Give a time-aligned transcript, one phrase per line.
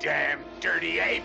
[0.00, 1.22] damn dirty ape!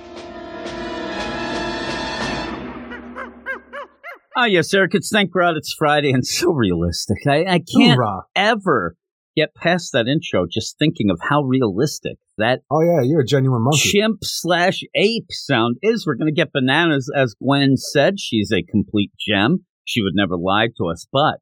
[4.38, 4.92] Ah, yes, Eric.
[4.96, 7.17] It's thank God it's Friday and so realistic.
[7.26, 8.24] I, I can't Hoorah.
[8.35, 8.98] ever
[9.38, 13.62] get past that intro just thinking of how realistic that Oh yeah, you're a genuine
[13.63, 13.78] monkey.
[13.80, 16.05] chimp slash ape sound is.
[16.05, 18.20] We're going to get bananas, as Gwen said.
[18.20, 19.66] She's a complete gem.
[19.85, 21.35] She would never lie to us, but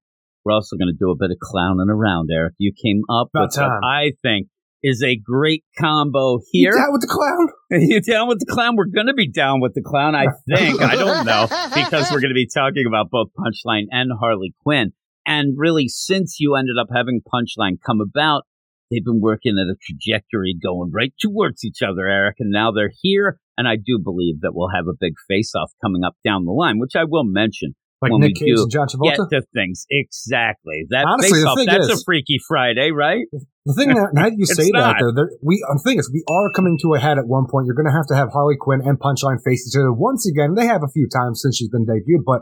[0.45, 2.53] we're also going to do a bit of clowning around, Eric.
[2.59, 3.69] You came up About with time.
[3.81, 4.49] what I think
[4.83, 6.71] is a great combo You here.
[6.73, 7.47] down with the clown?
[7.81, 8.75] you down with the clown?
[8.75, 10.81] We're going to be down with the clown, I think.
[10.81, 14.91] I don't know because we're going to be talking about both Punchline and Harley Quinn.
[15.25, 18.43] And really, since you ended up having Punchline come about,
[18.91, 22.35] they've been working at a trajectory going right towards each other, Eric.
[22.39, 23.39] And now they're here.
[23.57, 26.51] And I do believe that we'll have a big face off coming up down the
[26.51, 29.29] line, which I will mention Like Nick Cage and John get Travolta?
[29.29, 29.85] to things.
[29.89, 30.85] Exactly.
[30.89, 33.25] That Honestly, the thing that's is- a Freaky Friday, right?
[33.65, 34.99] The thing that now that you say not.
[34.99, 37.65] that though, we the thing is we are coming to a head at one point.
[37.65, 40.55] You're going to have to have Harley Quinn and Punchline face each other once again.
[40.55, 42.41] They have a few times since she's been debuted, but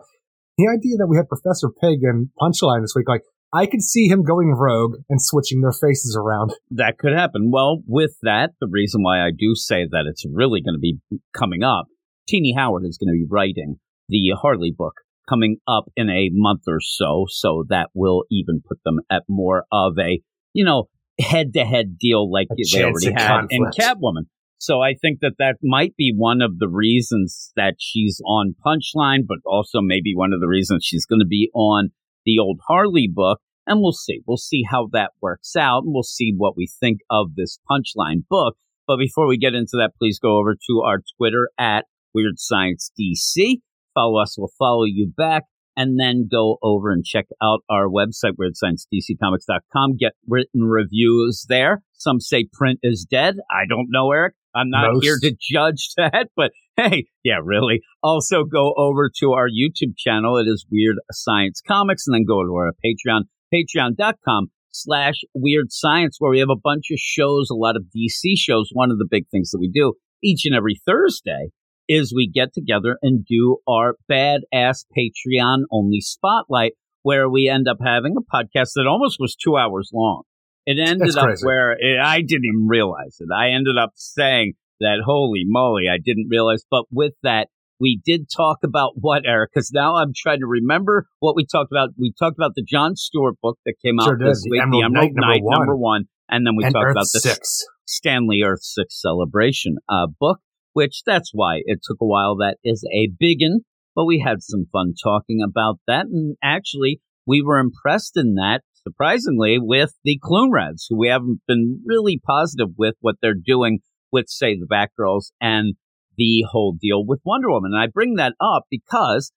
[0.58, 3.22] the idea that we have Professor Pig and Punchline this week, like
[3.54, 6.54] I could see him going rogue and switching their faces around.
[6.72, 7.52] that could happen.
[7.52, 10.98] Well, with that, the reason why I do say that it's really going to be
[11.38, 11.86] coming up,
[12.28, 13.76] Tini Howard is going to be writing
[14.10, 14.94] the Harley book
[15.30, 17.26] coming up in a month or so.
[17.30, 20.22] So that will even put them at more of a,
[20.54, 23.66] you know, head to head deal like A they already had in.
[23.78, 24.26] Catwoman.
[24.58, 29.22] So I think that that might be one of the reasons that she's on Punchline,
[29.28, 31.90] but also maybe one of the reasons she's going to be on
[32.26, 33.40] the old Harley book.
[33.66, 34.22] And we'll see.
[34.28, 35.84] We'll see how that works out.
[35.84, 38.56] And we'll see what we think of this Punchline book.
[38.86, 42.92] But before we get into that, please go over to our Twitter at Weird Science
[43.00, 43.62] DC.
[43.94, 44.36] Follow us.
[44.38, 45.44] We'll follow you back.
[45.78, 49.96] And then go over and check out our website, WeirdScienceDCComics.com.
[49.98, 51.82] Get written reviews there.
[51.94, 53.38] Some say print is dead.
[53.50, 54.34] I don't know, Eric.
[54.54, 55.04] I'm not Most.
[55.04, 57.82] here to judge that, but hey, yeah, really.
[58.04, 60.38] Also go over to our YouTube channel.
[60.38, 63.22] It is Weird Science Comics and then go to our Patreon,
[63.54, 68.34] patreon.com slash weird science where we have a bunch of shows, a lot of DC
[68.36, 68.70] shows.
[68.74, 69.94] One of the big things that we do
[70.24, 71.50] each and every Thursday
[71.88, 77.78] is we get together and do our badass Patreon only spotlight where we end up
[77.84, 80.24] having a podcast that almost was two hours long.
[80.66, 81.46] It ended That's up crazy.
[81.46, 83.30] where it, I didn't even realize it.
[83.36, 86.64] I ended up saying that, holy moly, I didn't realize.
[86.70, 87.48] But with that,
[87.80, 89.52] we did talk about what, Eric?
[89.54, 91.90] Because now I'm trying to remember what we talked about.
[91.98, 94.28] We talked about the John Stewart book that came out did.
[94.28, 95.60] this week, the Emerald Knight, number one.
[95.60, 96.04] number one.
[96.30, 97.66] And then we and talked Earth about the Six.
[97.86, 100.40] Stan Lee Earth Six Celebration uh, book,
[100.74, 102.38] which that's why it took a while.
[102.38, 103.62] That is a biggin,
[103.96, 106.06] but we had some fun talking about that.
[106.06, 111.82] And actually, we were impressed in that, surprisingly, with the Clunrads, who we haven't been
[111.86, 113.80] really positive with what they're doing
[114.12, 115.76] with, say, the Batgirls and
[116.18, 117.72] the whole deal with Wonder Woman.
[117.74, 119.32] And I bring that up because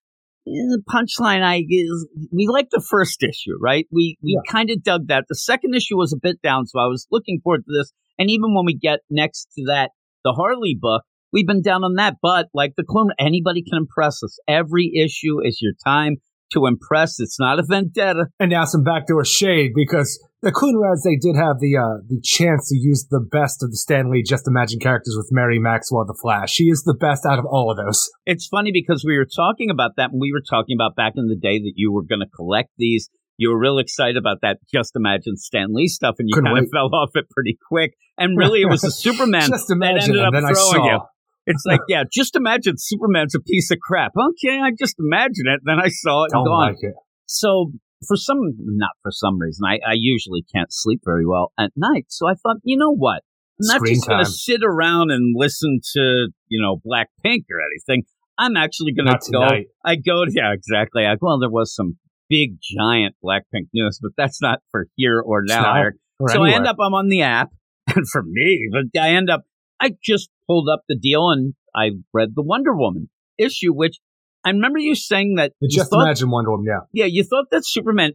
[0.47, 3.87] eh, the punchline I is we like the first issue, right?
[3.91, 5.25] We we kind of dug that.
[5.29, 7.93] The second issue was a bit down, so I was looking forward to this.
[8.19, 9.91] And even when we get next to that,
[10.25, 11.03] the Harley book,
[11.35, 12.17] we've been down on that.
[12.23, 14.39] But like the clone, anybody can impress us.
[14.49, 16.17] Every issue is your time
[16.53, 17.19] to impress.
[17.19, 18.27] It's not a vendetta.
[18.41, 22.69] And now some backdoor shade because the Coonrads they did have the uh, the chance
[22.69, 26.17] to use the best of the Stan Lee Just Imagine characters with Mary Maxwell the
[26.21, 26.53] Flash.
[26.53, 28.09] She is the best out of all of those.
[28.25, 31.29] It's funny because we were talking about that and we were talking about back in
[31.29, 33.11] the day that you were going to collect these.
[33.37, 36.65] You were real excited about that Just Imagine Stan Lee stuff and you Couldn't kind
[36.65, 37.95] of fell off it pretty quick.
[38.17, 40.85] And really it was the Superman Just that imagine, ended up and then I throwing
[40.85, 40.93] saw.
[40.93, 41.01] you.
[41.47, 44.13] It's like, yeah, just imagine Superman's a piece of crap.
[44.17, 45.61] Okay, I just imagine it.
[45.65, 46.69] Then I saw it and Don't gone.
[46.69, 46.95] like it.
[47.27, 47.73] So
[48.07, 52.07] for some, not for some reason, I, I usually can't sleep very well at night.
[52.09, 53.23] So I thought, you know what?
[53.61, 57.61] I'm not Screen just going to sit around and listen to, you know, Blackpink or
[57.61, 58.05] anything.
[58.37, 59.41] I'm actually going to go.
[59.41, 59.67] tonight.
[59.85, 61.07] I go yeah, exactly.
[61.07, 61.99] I, well, there was some
[62.29, 65.77] big, giant Blackpink news, but that's not for here or now, not.
[65.79, 65.97] Eric.
[66.19, 67.51] Or So I end up, I'm on the app,
[67.95, 69.43] and for me, but I end up,
[69.81, 73.99] I just pulled up the deal and I read the Wonder Woman issue, which
[74.45, 77.05] I remember you saying that The Just thought Imagine Wonder Woman, yeah.
[77.05, 78.13] yeah, you thought that Superman,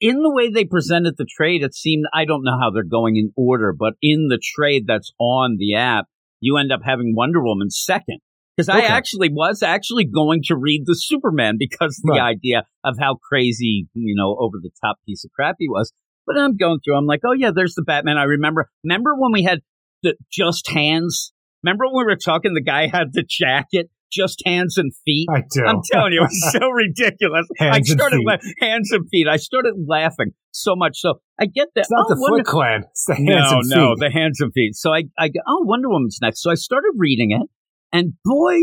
[0.00, 3.16] in the way they presented the trade, it seemed, I don't know how they're going
[3.16, 6.06] in order, but in the trade that's on the app,
[6.40, 8.18] you end up having Wonder Woman second.
[8.56, 12.34] Because I actually was actually going to read the Superman because the Right.
[12.34, 15.92] idea of how crazy, you know, over the top piece of crap he was.
[16.26, 18.18] But I'm going through, I'm like, oh yeah, there's the Batman.
[18.18, 19.60] I remember, remember when we had
[20.02, 21.32] the just hands?
[21.62, 25.28] Remember when we were talking, the guy had the jacket just hands and feet?
[25.30, 25.64] I do.
[25.66, 27.46] I'm telling you, it's so ridiculous.
[27.58, 28.26] Hands I and started feet.
[28.26, 29.26] la- hands and feet.
[29.28, 30.98] I started laughing so much.
[31.00, 31.80] So I get that.
[31.82, 32.84] It's not oh, the Wonder- Foot Clan.
[32.90, 33.96] It's the hands no, and no, feet.
[33.98, 34.74] the hands and feet.
[34.76, 36.42] So I, I go, oh, Wonder Woman's next.
[36.42, 37.48] So I started reading it,
[37.92, 38.56] and boy,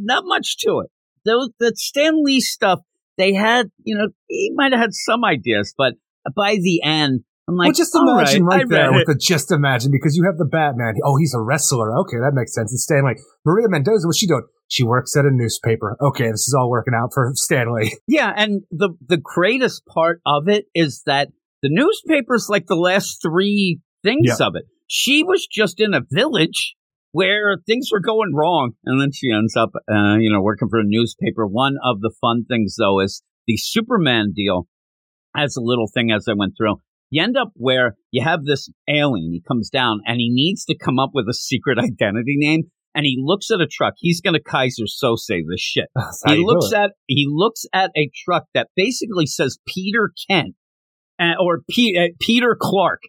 [0.00, 0.90] not much to it.
[1.24, 2.80] Those the Stan Lee stuff,
[3.18, 5.94] they had, you know, he might have had some ideas, but
[6.34, 9.50] by the end, I'm like, well, just imagine right, right, there read with the just
[9.50, 10.94] imagine because you have the Batman.
[11.02, 11.96] Oh, he's a wrestler.
[12.00, 12.70] Okay, that makes sense.
[12.70, 13.16] And Stan Lee,
[13.46, 14.44] Maria Mendoza, what's she doing?
[14.68, 15.96] She works at a newspaper.
[15.98, 17.96] Okay, this is all working out for Stan Lee.
[18.06, 21.28] Yeah, and the the greatest part of it is that
[21.62, 24.64] the newspaper's like the last three things of it.
[24.86, 26.74] She was just in a village
[27.12, 30.80] where things were going wrong, and then she ends up, uh, you know, working for
[30.80, 31.46] a newspaper.
[31.46, 34.68] One of the fun things, though, is the Superman deal.
[35.36, 36.76] As a little thing, as I went through,
[37.10, 39.32] you end up where you have this alien.
[39.32, 42.64] He comes down and he needs to come up with a secret identity name.
[42.94, 43.94] And he looks at a truck.
[43.98, 45.86] He's going to Kaiser so Sose this shit
[46.26, 50.54] he looks at he looks at a truck that basically says Peter Kent
[51.20, 53.02] uh, or P, uh, Peter Clark,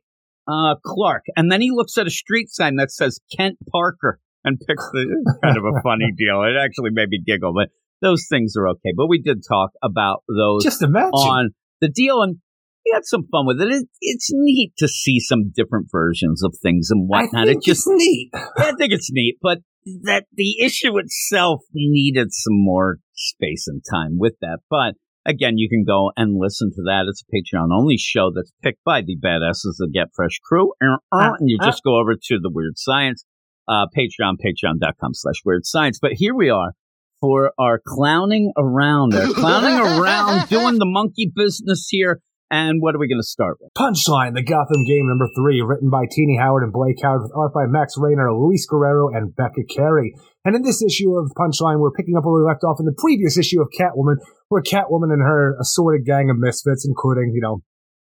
[0.48, 4.60] uh, Clark, and then he looks at a street sign that says Kent Parker and
[4.60, 6.44] picks the kind of a funny deal.
[6.44, 7.70] It actually made me giggle, but
[8.02, 8.94] those things are okay.
[8.96, 11.12] But we did talk about those Just imagine.
[11.14, 11.50] on
[11.82, 12.38] the deal, and
[12.86, 13.70] we had some fun with it.
[13.70, 17.48] it it's neat to see some different versions of things and whatnot.
[17.48, 18.30] think It just it's neat.
[18.58, 19.60] I think it's neat, but
[20.04, 24.60] that the issue itself needed some more space and time with that.
[24.70, 24.96] But
[25.26, 27.06] again, you can go and listen to that.
[27.08, 30.74] It's a Patreon only show that's picked by the badasses of get fresh crew.
[30.84, 33.26] Uh, uh, And you just go over to the Weird Science,
[33.68, 36.00] uh, Patreon, patreon.com slash weird science.
[36.02, 36.74] But here we are
[37.22, 42.22] for our clowning around, our clowning around, doing the monkey business here.
[42.52, 43.70] And what are we going to start with?
[43.78, 47.54] Punchline, the Gotham game number three, written by Tini Howard and Blake Howard, with art
[47.54, 50.14] by Max Raynor, Luis Guerrero, and Becca Carey.
[50.44, 52.98] And in this issue of Punchline, we're picking up where we left off in the
[52.98, 54.18] previous issue of Catwoman,
[54.50, 57.62] where Catwoman and her assorted gang of misfits, including, you know,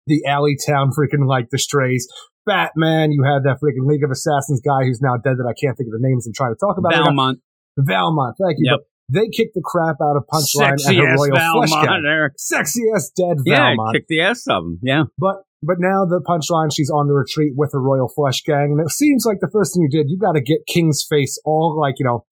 [0.08, 2.08] the Alleytown freaking like the strays.
[2.44, 5.78] Batman, you had that freaking League of Assassins guy who's now dead that I can't
[5.78, 6.92] think of the names I'm trying to talk about.
[6.92, 7.38] Valmont.
[7.78, 8.72] Valmont, thank you.
[8.72, 8.80] Yep.
[9.08, 12.04] They kicked the crap out of Punchline Sexy and her Royal Valmont, gang.
[12.06, 12.32] Eric.
[12.36, 13.94] Sexy ass dead Yeah, Valmont.
[13.94, 14.78] kick the ass of them.
[14.82, 15.04] Yeah.
[15.18, 18.80] But but now the punchline, she's on the retreat with her royal flush gang, and
[18.80, 21.78] it seems like the first thing you did, you got to get King's face all
[21.78, 22.24] like you know,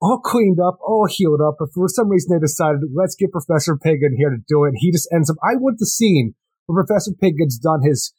[0.00, 1.56] all cleaned up, all healed up.
[1.58, 4.74] But for some reason, they decided let's get Professor Pig in here to do it.
[4.76, 5.36] He just ends up.
[5.42, 6.34] I want the scene
[6.66, 8.12] where Professor Pig gets done his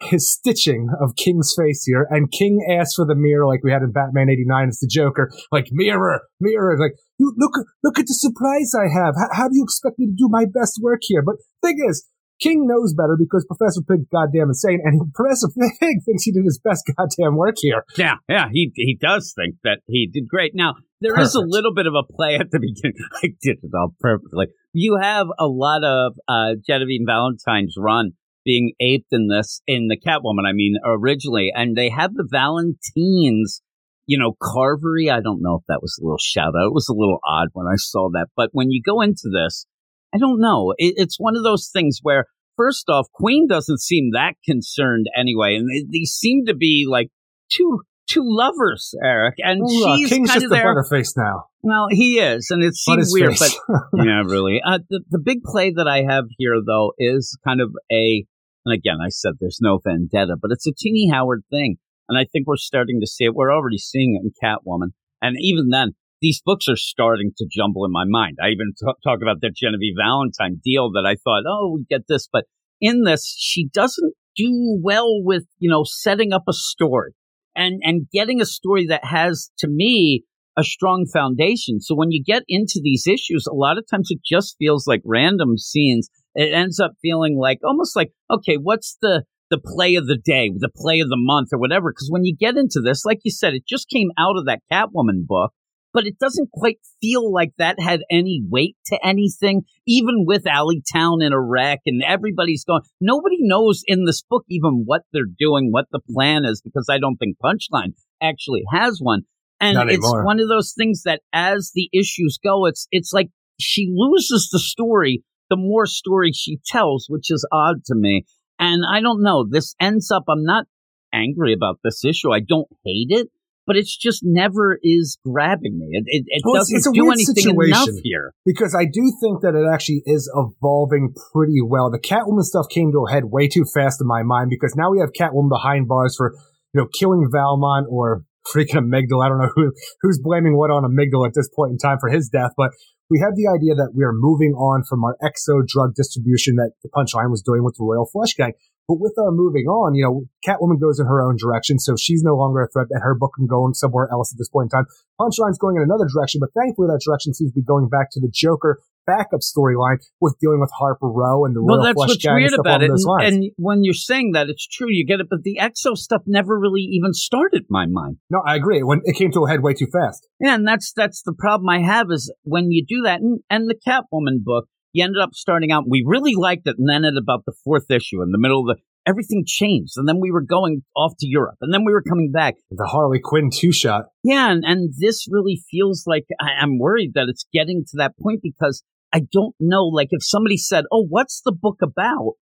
[0.00, 3.82] his stitching of King's face here, and King asks for the mirror like we had
[3.82, 4.68] in Batman '89.
[4.68, 7.52] It's the Joker, like mirror, mirror, like you look
[7.82, 9.14] look at the surprise I have.
[9.16, 11.22] How, how do you expect me to do my best work here?
[11.22, 12.06] But thing is.
[12.40, 16.60] King knows better because Professor Pig's goddamn insane, and Professor Pig thinks he did his
[16.62, 17.84] best goddamn work here.
[17.96, 20.52] Yeah, yeah, he he does think that he did great.
[20.54, 22.96] Now there is a little bit of a play at the beginning.
[23.22, 24.46] I did it all perfectly.
[24.72, 28.12] You have a lot of uh, Genevieve Valentine's run
[28.48, 30.48] being aped in this in the Catwoman.
[30.48, 33.60] I mean, originally, and they have the Valentines.
[34.06, 35.12] You know, Carvery.
[35.12, 36.68] I don't know if that was a little shout out.
[36.68, 38.28] It was a little odd when I saw that.
[38.34, 39.66] But when you go into this,
[40.14, 40.72] I don't know.
[40.78, 42.24] It, it's one of those things where,
[42.56, 47.10] first off, Queen doesn't seem that concerned anyway, and they, they seem to be like
[47.52, 50.74] two two lovers, Eric, and Ooh, uh, she's King's kind just of the there.
[50.74, 51.44] butterface now.
[51.62, 53.58] Well, he is, and it seems weird, face.
[53.68, 54.60] but yeah, really.
[54.64, 58.24] Uh, the the big play that I have here though is kind of a,
[58.68, 61.76] and again, I said there's no vendetta, but it's a Tini Howard thing,
[62.08, 63.34] and I think we're starting to see it.
[63.34, 64.90] We're already seeing it in Catwoman,
[65.22, 68.38] and even then, these books are starting to jumble in my mind.
[68.42, 72.02] I even t- talk about that Genevieve Valentine deal that I thought, oh, we get
[72.08, 72.44] this, but
[72.80, 77.12] in this, she doesn't do well with you know setting up a story
[77.56, 80.24] and and getting a story that has to me
[80.58, 81.80] a strong foundation.
[81.80, 85.00] So when you get into these issues, a lot of times it just feels like
[85.04, 86.10] random scenes.
[86.34, 90.50] It ends up feeling like almost like, okay, what's the the play of the day,
[90.54, 91.90] the play of the month, or whatever?
[91.90, 94.60] Because when you get into this, like you said, it just came out of that
[94.70, 95.52] Catwoman book,
[95.92, 99.62] but it doesn't quite feel like that had any weight to anything.
[99.86, 104.82] Even with Alleytown in a wreck and everybody's going, nobody knows in this book even
[104.84, 109.22] what they're doing, what the plan is, because I don't think Punchline actually has one.
[109.60, 110.24] And Not it's anymore.
[110.24, 114.60] one of those things that as the issues go, it's it's like she loses the
[114.60, 118.24] story the more story she tells, which is odd to me.
[118.58, 119.46] And I don't know.
[119.48, 120.24] This ends up.
[120.28, 120.66] I'm not
[121.12, 122.32] angry about this issue.
[122.32, 123.28] I don't hate it,
[123.66, 125.88] but it's just never is grabbing me.
[125.92, 127.66] It, it, it Well, doesn't it's do anything situation.
[127.66, 128.34] enough here.
[128.44, 131.90] because I do think that it actually is evolving pretty well.
[131.90, 134.90] The Catwoman stuff came to a head way too fast in my mind because now
[134.90, 136.34] we have Catwoman behind bars for
[136.74, 138.24] you know killing Valmont or
[138.54, 139.26] freaking amygdala.
[139.26, 142.08] I don't know who who's blaming what on amygdala at this point in time for
[142.10, 142.70] his death, but
[143.10, 146.72] we have the idea that we are moving on from our exo drug distribution that
[146.82, 148.52] the punchline was doing with the Royal Flush Gang.
[148.88, 152.22] But with our moving on, you know, Catwoman goes in her own direction, so she's
[152.22, 154.80] no longer a threat, and her book can go somewhere else at this point in
[154.80, 154.86] time.
[155.20, 158.20] Punchline's going in another direction, but thankfully that direction seems to be going back to
[158.20, 162.08] the Joker backup storyline with dealing with Harper Row and the well, Royal that's Flush
[162.10, 162.90] what's Gang weird and about it.
[162.90, 164.88] And, and, when you're saying that, it's true.
[164.90, 168.18] You get it, but the Exo stuff never really even started my mind.
[168.30, 168.82] No, I agree.
[168.82, 170.28] When it came to a head way too fast.
[170.40, 173.68] Yeah, and that's that's the problem I have is when you do that, and, and
[173.68, 175.84] the Catwoman book, you ended up starting out.
[175.88, 178.76] We really liked it, and then at about the fourth issue, in the middle of
[178.76, 179.94] the everything changed.
[179.96, 182.56] And then we were going off to Europe and then we were coming back.
[182.70, 184.06] The Harley Quinn two shot.
[184.22, 184.50] Yeah.
[184.50, 188.40] And, and this really feels like I, I'm worried that it's getting to that point
[188.42, 189.84] because I don't know.
[189.84, 192.34] Like if somebody said, Oh, what's the book about?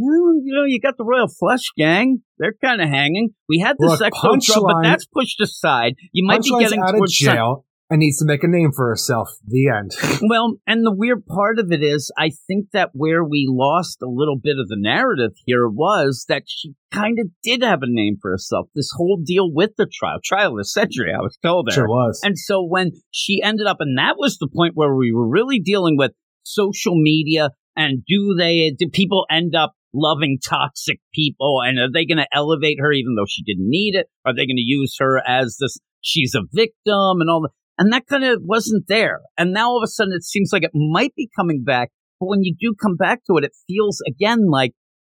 [0.00, 2.22] Well, you know, you got the Royal Flush Gang.
[2.38, 3.30] They're kind of hanging.
[3.48, 5.94] We had this Look, drug, but that's pushed aside.
[6.12, 9.30] You might be getting out of jail and needs to make a name for herself.
[9.46, 9.92] The end.
[10.28, 14.08] well, and the weird part of it is, I think that where we lost a
[14.08, 18.16] little bit of the narrative here was that she kind of did have a name
[18.20, 18.68] for herself.
[18.74, 21.68] This whole deal with the trial, trial of century, I was told.
[21.68, 21.74] There.
[21.74, 22.20] Sure was.
[22.22, 25.58] And so when she ended up, and that was the point where we were really
[25.58, 31.78] dealing with social media and do they, do people end up loving toxic people and
[31.78, 34.06] are they going to elevate her even though she didn't need it?
[34.26, 37.50] Are they going to use her as this she's a victim and all that.
[37.78, 39.20] And that kind of wasn't there.
[39.38, 41.90] And now all of a sudden it seems like it might be coming back.
[42.18, 44.72] But when you do come back to it, it feels again like,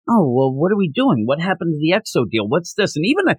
[0.07, 1.23] oh, well, what are we doing?
[1.25, 2.47] What happened to the EXO deal?
[2.47, 2.95] What's this?
[2.95, 3.35] And even, uh,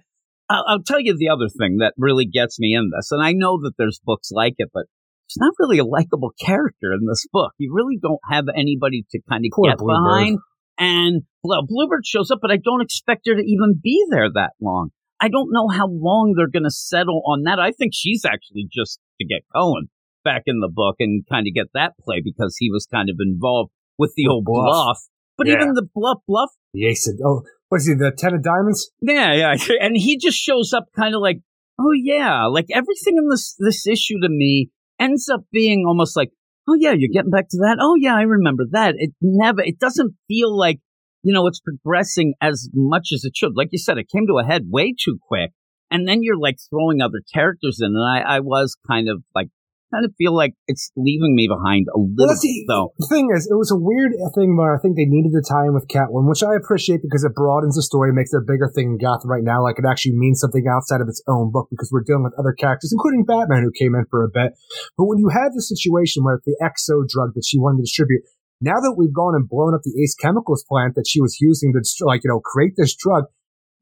[0.49, 3.11] i I'll tell you the other thing that really gets me in this.
[3.11, 4.83] And I know that there's books like it, but
[5.27, 7.53] it's not really a likable character in this book.
[7.57, 10.03] You really don't have anybody to kind of Poor get Bluebird.
[10.03, 10.39] behind.
[10.77, 14.51] And well, Bluebird shows up, but I don't expect her to even be there that
[14.61, 14.89] long.
[15.19, 17.59] I don't know how long they're going to settle on that.
[17.59, 19.87] I think she's actually just to get Cullen
[20.23, 23.17] back in the book and kind of get that play because he was kind of
[23.19, 24.65] involved with the, old bluff.
[24.65, 24.97] bluff.
[25.37, 25.55] But Yeah.
[25.55, 28.91] even the bluff, bluff, The ace of, oh, what is he, the ten of diamonds?
[29.01, 31.39] yeah, yeah, and he just shows up kind of like,
[31.79, 36.29] oh yeah, like everything in this this issue to me ends up being almost like,
[36.67, 37.77] oh yeah, you're getting back to that.
[37.81, 38.95] Oh yeah, I remember that.
[38.97, 40.79] It never, it doesn't feel like
[41.23, 43.53] you know it's progressing as much as it should.
[43.55, 45.51] Like you said, it came to a head way too quick,
[45.89, 49.47] and then you're like throwing other characters in, and I, I was kind of like.
[49.93, 52.97] Kind of feel like it's leaving me behind a little Well, see, though.
[52.97, 55.69] The thing is, it was a weird thing where I think they needed the tie
[55.69, 58.65] in with Catwoman, which I appreciate because it broadens the story, makes it a bigger
[58.73, 59.61] thing in Gotham right now.
[59.61, 62.57] Like it actually means something outside of its own book because we're dealing with other
[62.57, 64.57] characters, including Batman, who came in for a bit.
[64.97, 68.25] But when you have the situation where the Exo drug that she wanted to distribute,
[68.63, 71.73] now that we've gone and blown up the Ace Chemicals plant that she was using
[71.75, 73.25] to, like, you know, create this drug,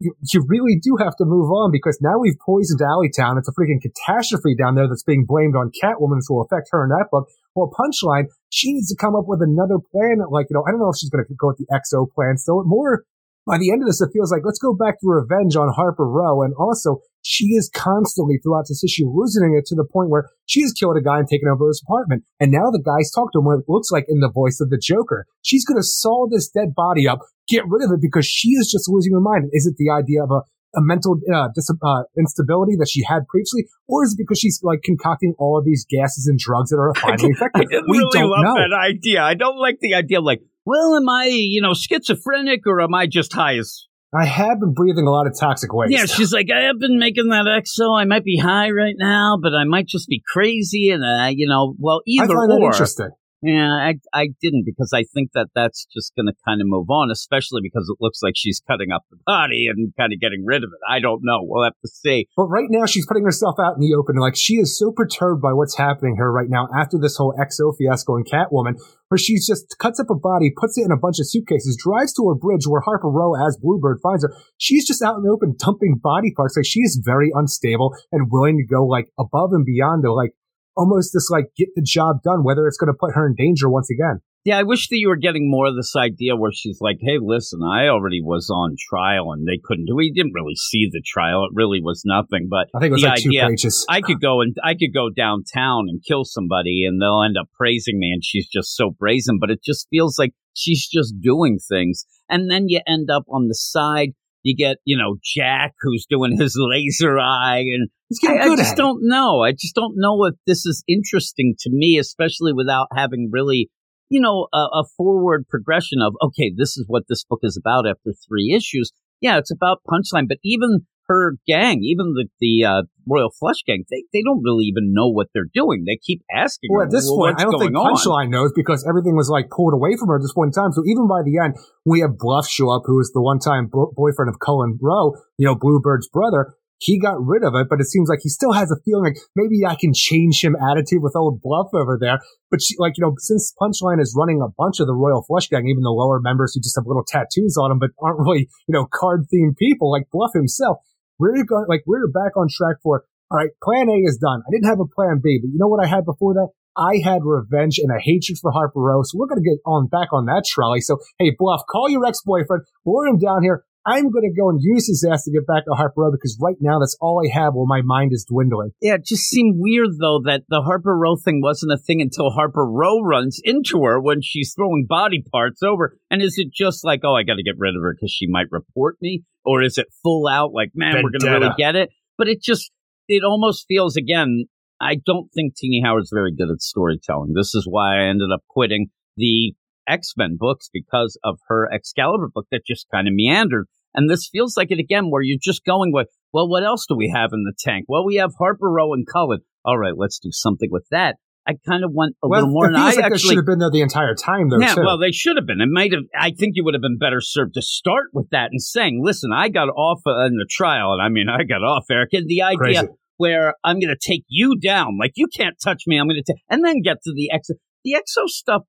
[0.01, 3.37] you, you really do have to move on because now we've poisoned Alleytown.
[3.37, 6.83] It's a freaking catastrophe down there that's being blamed on Catwoman, which will affect her
[6.83, 7.29] in that book.
[7.53, 10.25] Well, Punchline, she needs to come up with another plan.
[10.29, 12.37] Like, you know, I don't know if she's going to go with the XO plan
[12.37, 12.63] still.
[12.65, 13.05] More
[13.45, 16.09] by the end of this, it feels like let's go back to revenge on Harper
[16.09, 16.41] Row.
[16.41, 20.61] And also, she is constantly throughout this issue losing it to the point where she
[20.61, 22.23] has killed a guy and taken over his apartment.
[22.39, 24.69] And now the guys talk to him what it looks like in the voice of
[24.69, 25.25] the Joker.
[25.41, 28.69] She's going to saw this dead body up, get rid of it because she is
[28.71, 29.49] just losing her mind.
[29.51, 30.41] Is it the idea of a
[30.73, 34.61] a mental uh, dis- uh, instability that she had previously, or is it because she's
[34.63, 37.69] like concocting all of these gases and drugs that are finally I effective?
[37.69, 38.55] didn't we really don't love know.
[38.55, 39.21] that idea.
[39.21, 43.07] I don't like the idea like, well, am I, you know, schizophrenic or am I
[43.07, 43.85] just high as?
[44.13, 45.93] I have been breathing a lot of toxic waste.
[45.93, 47.97] Yeah, she's like, I have been making that exo.
[47.97, 50.89] I might be high right now, but I might just be crazy.
[50.89, 52.71] And, uh, you know, well, I either find that or.
[52.71, 53.11] interesting.
[53.41, 56.89] Yeah, I, I didn't because I think that that's just going to kind of move
[56.91, 60.45] on, especially because it looks like she's cutting up the body and kind of getting
[60.45, 60.79] rid of it.
[60.87, 61.39] I don't know.
[61.41, 62.27] We'll have to see.
[62.37, 64.17] But right now, she's putting herself out in the open.
[64.17, 67.33] Like she is so perturbed by what's happening to her right now after this whole
[67.33, 68.75] XO fiasco and Catwoman,
[69.07, 72.13] where she just cuts up a body, puts it in a bunch of suitcases, drives
[72.13, 74.33] to a bridge where Harper Row as Bluebird finds her.
[74.57, 76.55] She's just out in the open dumping body parts.
[76.55, 80.31] Like she is very unstable and willing to go like above and beyond to like
[80.75, 83.69] almost this like get the job done, whether it's going to put her in danger
[83.69, 84.21] once again.
[84.43, 87.19] Yeah, I wish that you were getting more of this idea where she's like, "Hey,
[87.21, 89.95] listen, I already was on trial and they couldn't do.
[89.95, 92.47] We didn't really see the trial; it really was nothing.
[92.49, 93.85] But I think it was the like two idea, pages.
[93.87, 97.49] I could go and I could go downtown and kill somebody, and they'll end up
[97.55, 99.37] praising me, and she's just so brazen.
[99.39, 103.47] But it just feels like she's just doing things, and then you end up on
[103.47, 104.13] the side.
[104.43, 107.89] You get, you know, Jack who's doing his laser eye, and
[108.27, 109.41] I, I just don't know.
[109.41, 113.69] I just don't know if this is interesting to me, especially without having really,
[114.09, 117.87] you know, a, a forward progression of, okay, this is what this book is about
[117.87, 118.91] after three issues.
[119.21, 123.83] Yeah, it's about Punchline, but even her gang, even the the uh, Royal Flush gang,
[123.91, 125.83] they, they don't really even know what they're doing.
[125.85, 126.69] They keep asking.
[126.71, 127.95] Well, her, at this well, point, I don't think on?
[127.95, 130.71] Punchline knows because everything was like pulled away from her at this point in time.
[130.71, 133.91] So even by the end, we have Bluff show up, who is the one-time bo-
[133.95, 136.55] boyfriend of Cullen Row, you know, Bluebird's brother.
[136.81, 139.21] He got rid of it, but it seems like he still has a feeling like
[139.35, 142.17] maybe I can change him attitude with old Bluff over there.
[142.49, 145.47] But she, like, you know, since Punchline is running a bunch of the Royal Flush
[145.47, 148.49] Gang, even the lower members who just have little tattoos on them, but aren't really,
[148.67, 150.77] you know, card themed people like Bluff himself,
[151.21, 154.41] we're going, like, we're back on track for, all right, plan A is done.
[154.41, 156.49] I didn't have a plan B, but you know what I had before that?
[156.75, 159.03] I had revenge and a hatred for Harper Row.
[159.03, 160.81] So we're going to get on back on that trolley.
[160.81, 163.63] So, hey, Bluff, call your ex-boyfriend, lure him down here.
[163.85, 166.37] I'm going to go and use his ass to get back to Harper Row because
[166.39, 168.71] right now that's all I have while my mind is dwindling.
[168.79, 172.29] Yeah, it just seemed weird though that the Harper Row thing wasn't a thing until
[172.29, 175.97] Harper Row runs into her when she's throwing body parts over.
[176.11, 178.27] And is it just like, oh, I got to get rid of her because she
[178.27, 181.75] might report me, or is it full out like, man, we're going to really get
[181.75, 181.89] it?
[182.17, 182.71] But it just,
[183.07, 184.45] it almost feels again.
[184.79, 187.33] I don't think Tini Howard's very good at storytelling.
[187.35, 189.53] This is why I ended up quitting the
[189.91, 193.67] X Men books because of her Excalibur book that just kind of meandered.
[193.93, 196.95] And this feels like it again, where you're just going with, well, what else do
[196.95, 197.85] we have in the tank?
[197.89, 199.39] Well, we have Harper Row and Cullen.
[199.65, 201.17] All right, let's do something with that.
[201.47, 203.37] I kind of went a well, little more, it feels I like they actually, should
[203.37, 204.59] have been there the entire time, though.
[204.59, 204.81] yeah, too.
[204.85, 205.59] well, they should have been.
[205.59, 206.03] It might have.
[206.17, 209.31] I think you would have been better served to start with that and saying, "Listen,
[209.33, 212.27] I got off uh, in the trial, and I mean, I got off, Eric." And
[212.27, 212.87] the idea Crazy.
[213.17, 215.97] where I'm going to take you down, like you can't touch me.
[215.97, 217.55] I'm going to take, and then get to the exo.
[217.83, 218.61] The exo stuff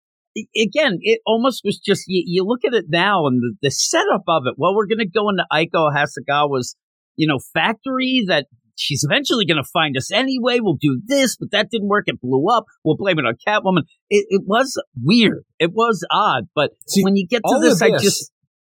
[0.56, 0.98] again.
[1.00, 4.42] It almost was just you, you look at it now and the, the setup of
[4.46, 4.54] it.
[4.56, 6.76] Well, we're going to go into Aiko Hasagawa's,
[7.16, 8.46] you know, factory that.
[8.74, 10.58] She's eventually going to find us anyway.
[10.58, 12.04] We'll do this, but that didn't work.
[12.06, 12.64] It blew up.
[12.82, 13.82] We'll blame it on Catwoman.
[14.08, 15.44] It, it was weird.
[15.58, 16.48] It was odd.
[16.54, 18.32] But See, when you get to all this, I just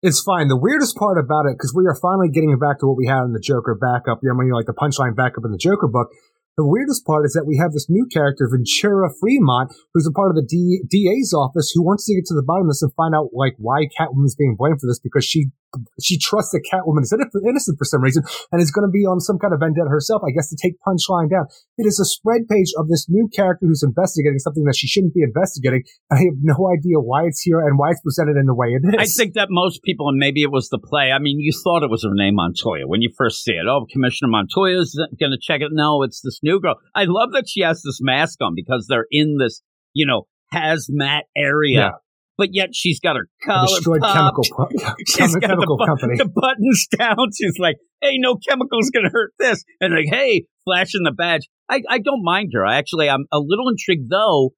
[0.03, 0.49] It's fine.
[0.49, 3.23] The weirdest part about it, because we are finally getting back to what we had
[3.23, 5.87] in the Joker backup, you know, when you like the punchline backup in the Joker
[5.87, 6.09] book.
[6.57, 10.31] The weirdest part is that we have this new character, Ventura Fremont, who's a part
[10.31, 13.15] of the DA's office, who wants to get to the bottom of this and find
[13.15, 15.49] out like why Catwoman's being blamed for this because she
[16.01, 19.21] she trusts that Catwoman is innocent for some reason and is going to be on
[19.21, 21.47] some kind of vendetta herself, I guess, to take Punchline down.
[21.79, 25.15] It is a spread page of this new character who's investigating something that she shouldn't
[25.15, 25.85] be investigating.
[26.11, 28.83] I have no idea why it's here and why it's presented in the way it
[28.85, 28.95] is.
[28.99, 31.13] I think that most people, and maybe it was the play.
[31.13, 33.67] I mean, you thought it was Renee Montoya when you first see it.
[33.69, 35.69] Oh, Commissioner Montoya is going to check it.
[35.73, 36.77] No, it's this new girl.
[36.95, 41.23] I love that she has this mask on because they're in this, you know, hazmat
[41.37, 41.79] area.
[41.79, 41.91] Yeah.
[42.39, 44.17] But yet she's got her A collar destroyed popped.
[44.17, 46.17] chemical, po- She's got chemical the, bu- company.
[46.17, 47.17] the buttons down.
[47.39, 51.83] She's like, "Hey, no chemicals gonna hurt this," and like, "Hey, flashing the badge." I,
[51.89, 52.65] I don't mind her.
[52.67, 54.51] I actually, I'm a little intrigued though.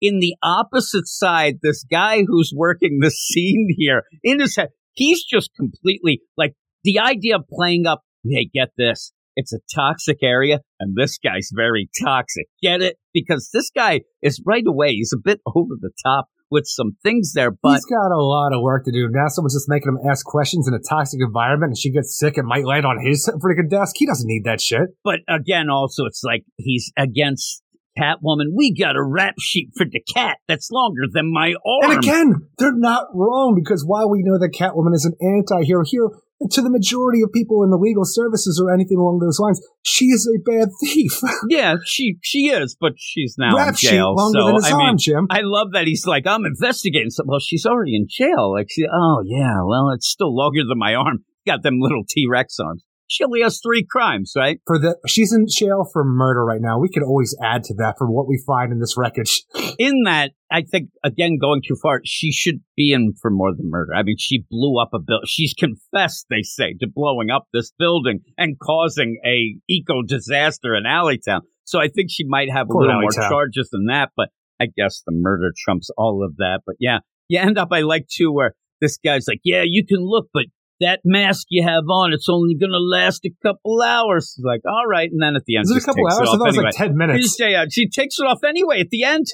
[0.00, 5.22] In the opposite side, this guy who's working the scene here in his head, he's
[5.24, 8.02] just completely like the idea of playing up.
[8.24, 9.12] Hey, get this.
[9.36, 12.46] It's a toxic area, and this guy's very toxic.
[12.62, 12.96] Get it?
[13.14, 14.92] Because this guy is right away.
[14.92, 18.52] He's a bit over the top with some things there, but He's got a lot
[18.52, 19.08] of work to do.
[19.10, 22.36] Now someone's just making him ask questions in a toxic environment and she gets sick.
[22.36, 23.96] It might land on his freaking desk.
[23.96, 24.90] He doesn't need that shit.
[25.02, 27.62] But again, also, it's like he's against
[27.98, 28.54] Catwoman.
[28.54, 31.90] We got a rap sheet for the cat that's longer than my arm.
[31.90, 36.08] And again, they're not wrong because while we know that Catwoman is an anti-hero here,
[36.50, 40.06] to the majority of people in the legal services or anything along those lines, she
[40.06, 41.12] is a bad thief.
[41.48, 44.14] yeah, she she is, but she's now in Rap sheet jail.
[44.14, 45.26] longer so than his I mean, arm, Jim.
[45.30, 47.10] I love that he's like, I'm investigating.
[47.10, 48.52] So, well, she's already in jail.
[48.52, 51.24] Like, she, oh yeah, well, it's still longer than my arm.
[51.46, 52.84] Got them little T Rex arms.
[53.12, 54.58] She only has three crimes, right?
[54.66, 56.78] For the, she's in jail for murder right now.
[56.78, 59.42] We could always add to that for what we find in this wreckage.
[59.78, 63.68] in that, I think again going too far, she should be in for more than
[63.68, 63.92] murder.
[63.94, 65.26] I mean, she blew up a building.
[65.26, 70.84] She's confessed, they say, to blowing up this building and causing a eco disaster in
[70.84, 71.42] Alleytown.
[71.64, 74.12] So I think she might have a Poor little more charges than that.
[74.16, 76.60] But I guess the murder trumps all of that.
[76.64, 77.68] But yeah, you end up.
[77.72, 80.46] I like too where this guy's like, yeah, you can look, but
[80.82, 84.36] that mask you have on, it's only going to last a couple hours.
[84.42, 85.10] Like, all right.
[85.10, 86.28] And then at the end, Is it a couple hours?
[86.28, 87.22] I thought it was like 10 She minutes.
[87.22, 89.26] just- yeah, she takes it off anyway at the end.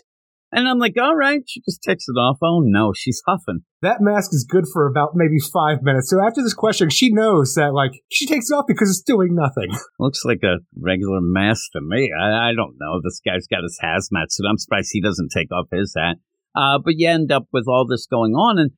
[0.50, 2.38] And I'm like, all right, she just takes it off.
[2.42, 3.64] Oh no, she's huffing.
[3.82, 6.08] That mask is good for about maybe five minutes.
[6.08, 9.34] So after this question, she knows that like she takes it off because it's doing
[9.34, 9.68] nothing.
[10.00, 12.10] Looks like a regular mask to me.
[12.18, 12.98] I, I don't know.
[13.04, 14.46] This guy's got his hazmat suit.
[14.48, 16.16] I'm surprised he doesn't take off his hat.
[16.56, 18.70] Uh, but you end up with all this going on, and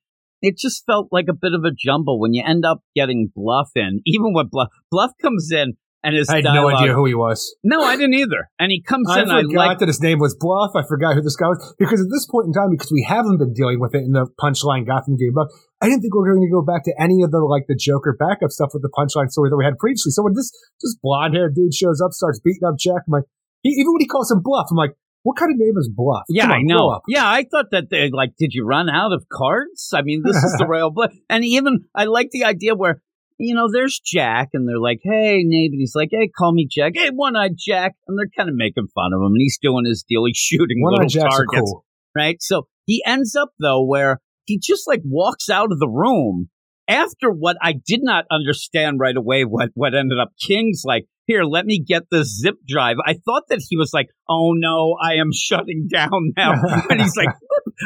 [0.42, 3.70] it just felt like a bit of a jumble when you end up getting Bluff
[3.74, 4.00] in.
[4.06, 6.72] Even when Bluff Bluff comes in, and his I had dialogue.
[6.72, 7.54] no idea who he was.
[7.62, 8.48] No, I didn't either.
[8.58, 9.30] And he comes I in.
[9.30, 9.78] I forgot like.
[9.80, 10.72] that his name was Bluff.
[10.74, 13.36] I forgot who this guy was because at this point in time, because we haven't
[13.36, 16.32] been dealing with it in the Punchline Gotham game book, I didn't think we were
[16.32, 18.92] going to go back to any of the like the Joker backup stuff with the
[18.96, 20.12] Punchline story that we had previously.
[20.12, 20.50] So when this
[20.80, 23.28] this blonde haired dude shows up, starts beating up Jack, I'm like,
[23.62, 26.22] he, even when he calls him Bluff, I'm like, what kind of name is Bluff?
[26.28, 27.00] Yeah, on, I know.
[27.06, 28.30] Yeah, I thought that they like.
[28.38, 29.90] Did you run out of cards?
[29.94, 31.12] I mean, this is the royal Bluff.
[31.28, 33.02] And even I like the idea where
[33.38, 36.66] you know there's Jack, and they're like, "Hey, Nate," and he's like, "Hey, call me
[36.70, 39.58] Jack." Hey, One Eyed Jack, and they're kind of making fun of him, and he's
[39.60, 40.24] doing his deal.
[40.26, 41.84] He's shooting One little Jacks targets, cool.
[42.16, 42.36] right?
[42.40, 46.48] So he ends up though where he just like walks out of the room
[46.88, 49.44] after what I did not understand right away.
[49.44, 51.06] What what ended up King's like.
[51.30, 52.96] Here, let me get the zip drive.
[53.06, 56.54] I thought that he was like, "Oh no, I am shutting down now."
[56.90, 57.28] and he's like,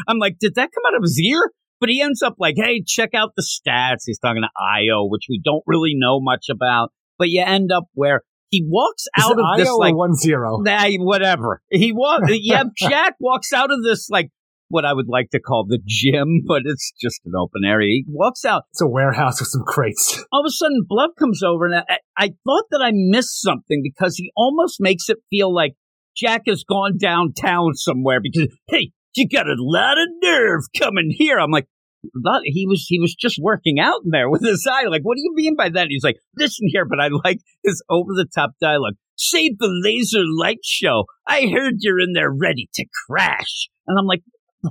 [0.08, 1.50] I'm like, did that come out of his ear?
[1.78, 4.04] But he ends up like, hey, check out the stats.
[4.06, 6.92] He's talking to Io, which we don't really know much about.
[7.18, 10.60] But you end up where he walks out of this IO or like, one zero.
[10.62, 11.60] nah, whatever.
[11.70, 12.28] He walks.
[12.30, 14.30] yeah, Jack walks out of this like
[14.74, 17.88] what I would like to call the gym, but it's just an open area.
[17.88, 18.64] He walks out.
[18.72, 20.22] It's a warehouse with some crates.
[20.32, 23.82] All of a sudden, Bluff comes over, and I, I thought that I missed something
[23.82, 25.74] because he almost makes it feel like
[26.16, 31.38] Jack has gone downtown somewhere because hey, you got a lot of nerve coming here.
[31.38, 31.68] I'm like,
[32.02, 34.86] "That- he was he was just working out in there with his eye.
[34.88, 35.86] Like, what do you mean by that?
[35.88, 38.94] He's like, listen here, but I like his over the top dialogue.
[39.16, 41.04] Save the laser light show.
[41.26, 43.68] I heard you're in there ready to crash.
[43.86, 44.22] And I'm like,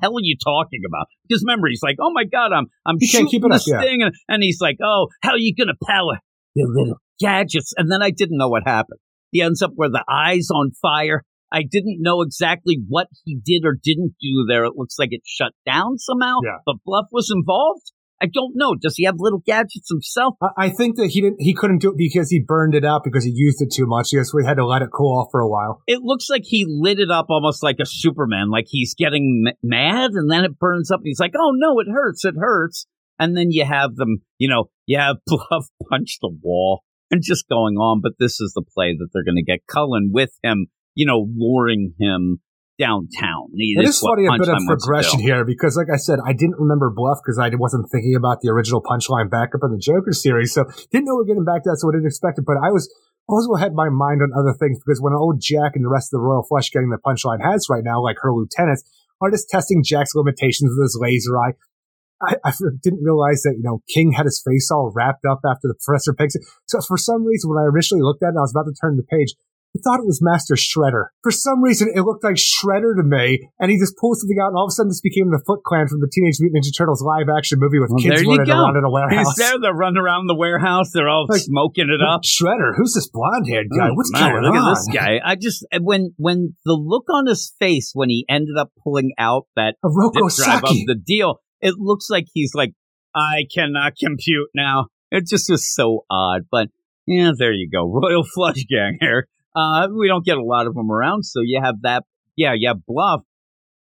[0.02, 1.08] hell are you talking about?
[1.28, 3.82] Because remember, he's like, oh my god, I'm I'm shooting keep it up, this yeah.
[3.82, 6.20] thing, and, and he's like, oh, how are you gonna power
[6.56, 7.74] your little gadgets?
[7.78, 9.00] And then I didn't know what happened.
[9.32, 11.24] He ends up where the eyes on fire.
[11.52, 14.66] I didn't know exactly what he did or didn't do there.
[14.66, 16.58] It looks like it shut down somehow, Yeah.
[16.66, 17.92] but Bluff was involved.
[18.22, 18.76] I don't know.
[18.76, 20.36] Does he have little gadgets himself?
[20.42, 21.42] I, I think that he didn't.
[21.42, 24.14] He couldn't do it because he burned it out because he used it too much.
[24.14, 25.82] Yes, we had to let it cool off for a while.
[25.88, 29.54] It looks like he lit it up almost like a Superman, like he's getting m-
[29.62, 32.86] mad and then it burns up and he's like, oh no, it hurts, it hurts.
[33.20, 37.48] And then you have them, you know, you have Bluff punch the wall and just
[37.50, 38.02] going on.
[38.02, 41.28] But this is the play that they're going to get Cullen with him, you know,
[41.36, 42.40] luring him
[42.84, 43.48] downtown.
[43.54, 46.20] It is funny a bit of Punchline wants to progression here because, like I said,
[46.26, 49.80] I didn't remember Bluff because I wasn't thinking about the original Punchline backup in the
[49.80, 52.40] Joker series, so didn't know we are getting back to that, so I didn't expect
[52.40, 52.46] it.
[52.46, 52.92] But I was
[53.28, 56.20] also had my mind on other things because when old Jack and the rest of
[56.20, 58.84] the Royal Flush getting the Punchline has right now, like her lieutenants,
[59.22, 61.54] are just testing Jack's limitations with his laser eye.
[62.22, 65.68] I, I didn't realize that, you know, King had his face all wrapped up after
[65.68, 66.44] the Professor picks it.
[66.68, 68.96] So for some reason, when I initially looked at it, I was about to turn
[68.96, 69.36] the page.
[69.76, 71.10] I thought it was Master Shredder.
[71.24, 74.50] For some reason, it looked like Shredder to me, and he just pulled something out,
[74.54, 76.78] and all of a sudden, this became the Foot Clan from the Teenage Mutant Ninja
[76.78, 78.54] Turtles live action movie with Well, kids running go.
[78.54, 79.34] around in a warehouse.
[79.34, 79.58] He's there.
[79.60, 80.92] They're running around the warehouse.
[80.94, 82.22] They're all Like, smoking it up.
[82.22, 83.90] Shredder, who's this blonde haired guy?
[83.90, 84.70] Oh, What's my, going look on?
[84.70, 85.18] at this guy.
[85.26, 89.48] I just when when the look on his face when he ended up pulling out
[89.56, 92.74] that A Roko zip drive of the deal, it looks like he's like,
[93.16, 94.88] I cannot compute now.
[95.10, 96.42] It just is so odd.
[96.52, 96.70] But
[97.08, 97.86] yeah, there you go.
[97.90, 99.28] Royal Flush Gang here.
[99.56, 102.04] Uh, we don't get a lot of them around, so you have that.
[102.36, 103.22] Yeah, you have Bluff,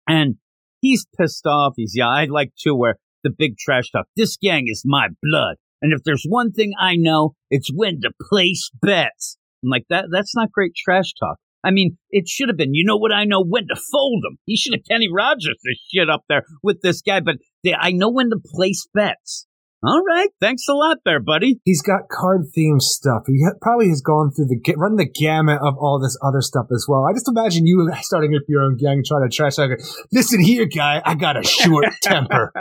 [0.07, 0.35] and
[0.79, 1.73] he's pissed off.
[1.75, 2.07] He's yeah.
[2.07, 4.05] I like to where the big trash talk.
[4.15, 8.11] This gang is my blood, and if there's one thing I know, it's when to
[8.29, 9.37] place bets.
[9.63, 10.05] I'm like that.
[10.11, 11.37] That's not great trash talk.
[11.63, 12.73] I mean, it should have been.
[12.73, 14.37] You know what I know when to fold them.
[14.45, 17.19] He should have Kenny Rogers this shit up there with this guy.
[17.19, 19.47] But they, I know when to place bets.
[19.83, 21.61] All right, thanks a lot, there, buddy.
[21.63, 23.23] He's got card themed stuff.
[23.27, 26.65] He ha- probably has gone through the run the gamut of all this other stuff
[26.73, 27.05] as well.
[27.07, 29.69] I just imagine you starting up your own gang trying to trash talk.
[30.11, 30.99] Listen here, guy.
[31.05, 32.51] I got a short temper.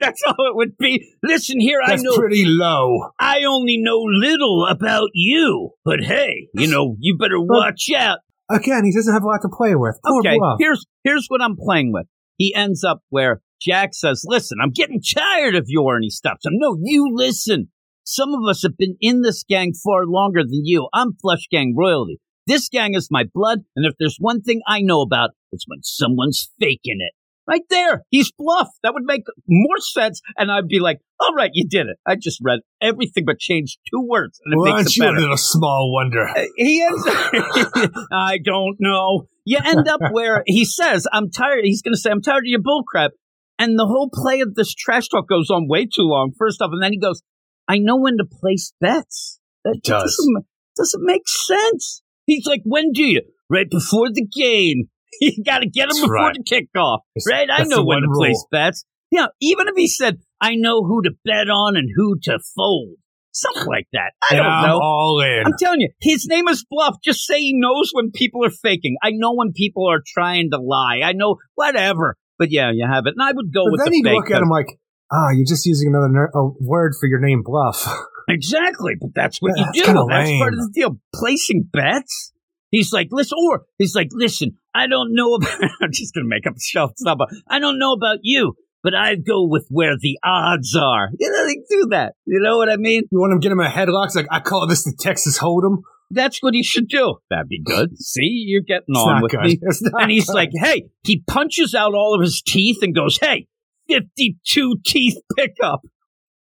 [0.00, 1.14] That's all it would be.
[1.22, 3.10] Listen here, I That's know pretty low.
[3.20, 8.18] I only know little about you, but hey, you know you better watch out.
[8.50, 9.96] Again, he doesn't have a lot to play with.
[10.04, 10.56] Poor okay, Bluff.
[10.58, 12.06] here's here's what I'm playing with.
[12.36, 16.44] He ends up where Jack says, "Listen, I'm getting tired of you," and he stops
[16.46, 16.52] him.
[16.56, 17.68] No, you listen.
[18.04, 20.88] Some of us have been in this gang far longer than you.
[20.94, 22.18] I'm Flush Gang royalty.
[22.46, 25.80] This gang is my blood, and if there's one thing I know about, it's when
[25.82, 27.12] someone's faking it.
[27.46, 28.68] Right there, he's bluff.
[28.82, 32.14] That would make more sense, and I'd be like, "All right, you did it." I
[32.16, 35.06] just read everything but changed two words, and it Well, makes aren't it you a
[35.08, 35.20] better.
[35.20, 36.28] little small wonder?
[36.28, 37.04] Uh, he ends
[38.12, 39.28] I don't know.
[39.44, 41.60] You end up where he says, I'm tired.
[41.64, 43.10] He's going to say, I'm tired of your bullcrap.
[43.58, 46.70] And the whole play of this trash talk goes on way too long, first off.
[46.72, 47.22] And then he goes,
[47.68, 49.40] I know when to place bets.
[49.64, 50.02] That does.
[50.16, 52.02] Doesn't, doesn't make sense.
[52.26, 53.22] He's like, when do you?
[53.50, 54.84] Right before the game.
[55.20, 56.34] You got to get him That's before right.
[56.36, 56.98] the kickoff.
[57.16, 57.48] That's- Right?
[57.50, 58.48] I know when to place rule.
[58.52, 58.84] bets.
[59.10, 62.96] Yeah, even if he said, I know who to bet on and who to fold.
[63.32, 64.12] something like that.
[64.22, 64.78] I And don't I'm know.
[64.80, 65.42] all in.
[65.46, 66.96] I'm telling you, his name is Bluff.
[67.02, 68.96] Just say he knows when people are faking.
[69.02, 71.00] I know when people are trying to lie.
[71.02, 72.16] I know whatever.
[72.38, 73.14] But yeah, you have it.
[73.16, 74.78] And I would go But with then the he'd look at him like,
[75.12, 77.86] ah, you're just using another ner- a word for your name, bluff.
[78.30, 80.06] Exactly, but that's what Yeah, you that's do.
[80.10, 81.00] That's part of the deal.
[81.14, 82.34] Placing bets.
[82.70, 85.58] He's like, listen, or he's like, listen, I don't know about.
[85.80, 86.90] I'm just gonna make up stuff.
[87.02, 91.08] But I don't know about you, but I go with where the odds are.
[91.18, 92.16] You know, they do that.
[92.26, 93.04] You know what I mean?
[93.10, 94.08] You want him to get him a headlock?
[94.08, 95.78] It's like, I call this the Texas Hold'em.
[96.10, 97.16] That's what he should do.
[97.30, 97.98] That'd be good.
[97.98, 99.40] See, you're getting It's on with good.
[99.42, 99.58] me.
[100.00, 100.34] And he's good.
[100.34, 103.46] like, hey, he punches out all of his teeth and goes, hey,
[103.88, 105.80] 52 teeth pickup.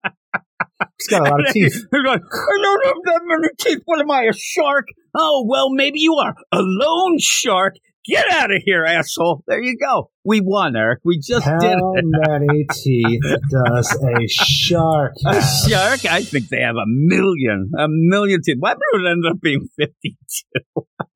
[0.05, 1.73] he's got a lot of teeth.
[1.75, 3.83] He's like, I don't have that many teeth.
[3.85, 4.87] What am I, a shark?
[5.17, 6.35] Oh, well, maybe you are.
[6.53, 7.75] A lone shark.
[8.09, 9.45] Get out of here, asshole.
[9.47, 10.11] There you go.
[10.25, 11.01] We won, Eric.
[11.05, 12.05] We just How did it.
[12.05, 15.45] many teeth does a shark A have?
[15.69, 16.05] shark?
[16.11, 17.71] I think they have a million.
[17.79, 18.57] A million teeth.
[18.61, 20.17] Why would it end up being 52?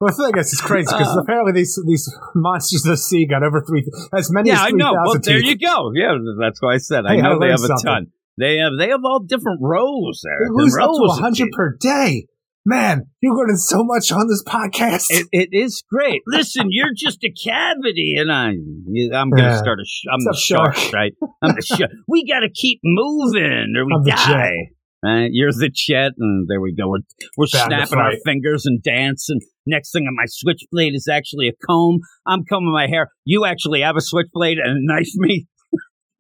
[0.01, 1.21] Well, thing is, it's crazy because Uh.
[1.23, 4.71] apparently these these monsters of the sea got over three, as many Yeah, as I
[4.73, 4.93] know.
[4.93, 5.49] Well, there teeth.
[5.61, 5.93] you go.
[5.95, 7.07] Yeah, that's why I said.
[7.07, 8.09] I Hey, I know they have a ton.
[8.39, 10.49] They have they have all different rows They there.
[10.51, 12.27] lose up to hundred per day.
[12.65, 15.07] Man, you're learning so much on this podcast.
[15.11, 16.23] It, it is great.
[16.29, 19.57] Listen, you're just a cavity, and I, I'm going to Yeah.
[19.57, 19.85] start a.
[19.85, 20.93] Sh- I'm the What's up, shark, shark?
[20.93, 21.13] right?
[21.43, 21.91] I'm the shark.
[22.07, 24.57] We got to keep moving, or we I'm the die.
[25.05, 26.89] Uh, you're the Chet, and there we go.
[26.89, 27.01] We're
[27.37, 29.41] we're to snapping our fingers and dancing.
[29.67, 31.99] Next thing on my switchblade is actually a comb.
[32.25, 33.09] I'm combing my hair.
[33.25, 35.49] You actually have a switchblade and knife me.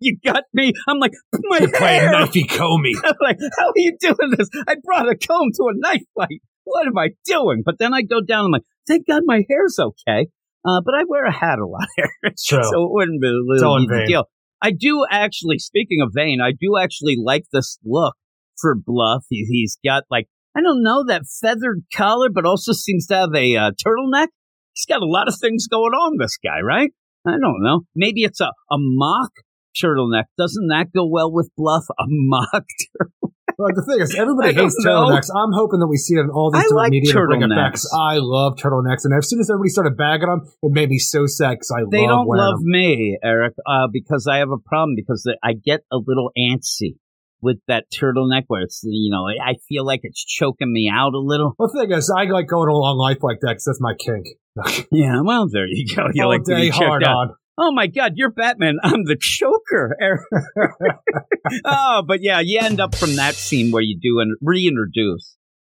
[0.03, 0.73] You got me.
[0.87, 2.12] I'm like my You're playing hair.
[2.12, 2.93] knifey comey.
[3.05, 4.49] I'm like, how are you doing this?
[4.67, 6.41] I brought a comb to a knife fight.
[6.65, 7.62] What am I doing?
[7.65, 8.47] But then I go down.
[8.47, 10.29] And I'm like, thank God my hair's okay.
[10.65, 11.88] Uh, but I wear a hat a lot,
[12.47, 12.62] true.
[12.62, 14.27] so it wouldn't be a little big deal.
[14.62, 15.59] I do actually.
[15.59, 18.15] Speaking of vain, I do actually like this look
[18.61, 19.25] for Bluff.
[19.29, 23.35] He, he's got like I don't know that feathered collar, but also seems to have
[23.35, 24.29] a uh, turtleneck.
[24.75, 26.19] He's got a lot of things going on.
[26.19, 26.93] This guy, right?
[27.27, 27.81] I don't know.
[27.97, 29.33] Maybe it's a a mock
[29.73, 30.25] turtleneck.
[30.39, 31.85] Doesn't that go well with Bluff?
[31.99, 32.65] A mock
[33.59, 35.07] Like the thing is, everybody hates know.
[35.07, 35.29] turtlenecks.
[35.35, 37.43] I'm hoping that we see it in all these I different like media to bring
[37.43, 37.75] it back.
[37.95, 41.27] I love turtlenecks, and as soon as everybody started bagging them, it made me so
[41.27, 42.01] sad because I love them.
[42.01, 42.71] They love don't love them.
[42.71, 46.97] me, Eric, uh, because I have a problem because I get a little antsy
[47.43, 51.19] with that turtleneck where it's, you know, I feel like it's choking me out a
[51.19, 51.55] little.
[51.59, 54.27] Well, the thing is, I like going along life like that because that's my kink.
[54.93, 56.09] Yeah, well, there you go.
[56.13, 57.17] You all like day hard out.
[57.17, 57.35] on.
[57.59, 58.79] Oh my God, you're Batman.
[58.83, 59.97] I'm the choker.
[61.65, 65.37] Oh, but yeah, you end up from that scene where you do and reintroduce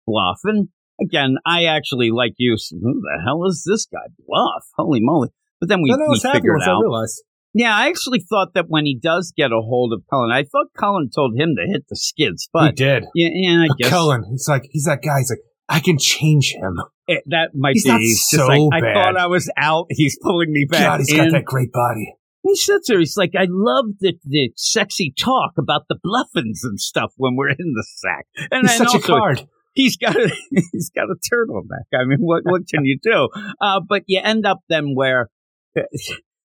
[0.07, 0.41] Bluff.
[0.45, 0.69] And
[1.01, 2.57] again, I actually like you.
[2.71, 4.13] Who the hell is this guy?
[4.27, 4.65] Bluff.
[4.77, 5.29] Holy moly.
[5.61, 6.79] But then we, we figured once out.
[6.79, 7.23] I realized.
[7.55, 10.67] Yeah, I actually thought that when he does get a hold of Cullen, I thought
[10.77, 13.05] Cullen told him to hit the skids, but he did.
[13.15, 15.19] yeah, yeah, I guess Cullen, he's like, he's that guy.
[15.19, 16.77] He's like, I can change him.
[17.09, 19.87] it, that might He's be not so like I thought I was out.
[19.91, 21.17] He's pulling me back God, he's in.
[21.19, 22.15] got that great body.
[22.45, 22.99] He sits there.
[22.99, 27.51] He's like, I love the the sexy talk about the bluffins and stuff when we're
[27.51, 28.27] in the sack.
[28.51, 29.47] And He's then such a card.
[29.75, 30.29] he's got a,
[30.73, 31.87] he's got a turtleneck.
[31.99, 33.29] I mean, what what can you do?
[33.61, 35.31] Uh, but you end up then where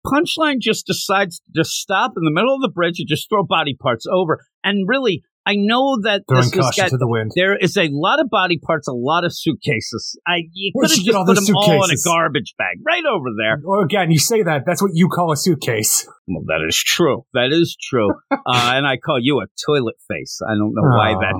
[0.06, 3.42] Punchline just decides to just stop in the middle of the bridge and just throw
[3.44, 4.44] body parts over.
[4.62, 6.88] And really, I know that Throwing this was got.
[6.88, 7.32] to the wind.
[7.34, 10.18] There is a lot of body parts, a lot of suitcases.
[10.26, 13.28] I you could have just all put them all in a garbage bag right over
[13.36, 13.60] there.
[13.62, 14.62] Well, again, you say that.
[14.64, 16.08] That's what you call a suitcase.
[16.26, 17.26] Well, that is true.
[17.34, 18.10] That is true.
[18.30, 20.40] uh, and I call you a toilet face.
[20.46, 21.34] I don't know why that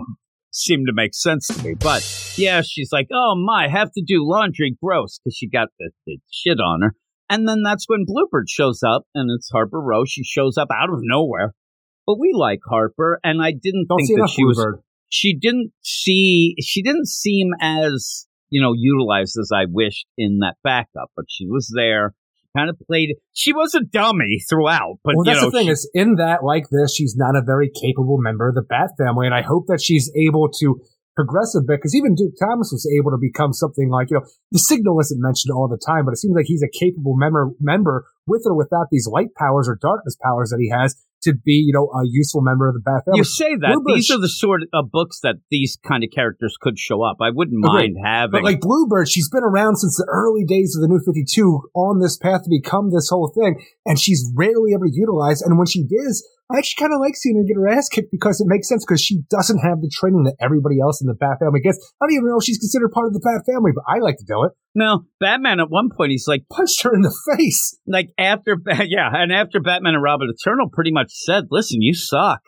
[0.50, 1.74] seemed to make sense to me.
[1.74, 2.02] But
[2.36, 4.76] yeah, she's like, oh my, have to do laundry.
[4.82, 5.18] Gross.
[5.18, 6.94] Because she got the, the shit on her.
[7.30, 10.04] And then that's when Bluebird shows up, and it's Harper Row.
[10.04, 11.54] She shows up out of nowhere.
[12.06, 14.56] But we like Harper, and I didn't Don't think that she was.
[14.56, 14.80] Bluebird.
[15.08, 16.56] She didn't see.
[16.60, 21.10] She didn't seem as you know utilized as I wished in that backup.
[21.16, 22.14] But she was there.
[22.40, 23.16] She kind of played.
[23.32, 24.98] She was a dummy throughout.
[25.04, 27.36] But well, you that's know, the thing she- is, in that like this, she's not
[27.36, 30.80] a very capable member of the Bat family, and I hope that she's able to
[31.16, 34.26] progress a bit because even Duke Thomas was able to become something like you know
[34.50, 37.50] the Signal isn't mentioned all the time, but it seems like he's a capable member
[37.60, 41.64] member with or without these light powers or darkness powers that he has to be
[41.66, 43.18] you know a useful member of the Bat family.
[43.18, 46.56] You say that Bluebird- these are the sort of books that these kind of characters
[46.60, 47.16] could show up.
[47.20, 47.94] I wouldn't Agreed.
[47.94, 48.32] mind having.
[48.32, 52.00] But like Bluebird, she's been around since the early days of the New 52 on
[52.00, 55.42] this path to become this whole thing, and she's rarely ever utilized.
[55.44, 58.12] And when she is, I actually kind of like seeing her get her ass kicked
[58.12, 61.14] because it makes sense because she doesn't have the training that everybody else in the
[61.18, 61.78] Bat family gets.
[62.00, 64.16] I don't even know if she's considered part of the Bat family, but I like
[64.18, 64.52] to do it.
[64.74, 67.76] Now, Batman at one point he's like, Punched her in the face.
[67.86, 72.40] like after yeah, and after Batman and Robin Eternal pretty much said, "Listen, you suck.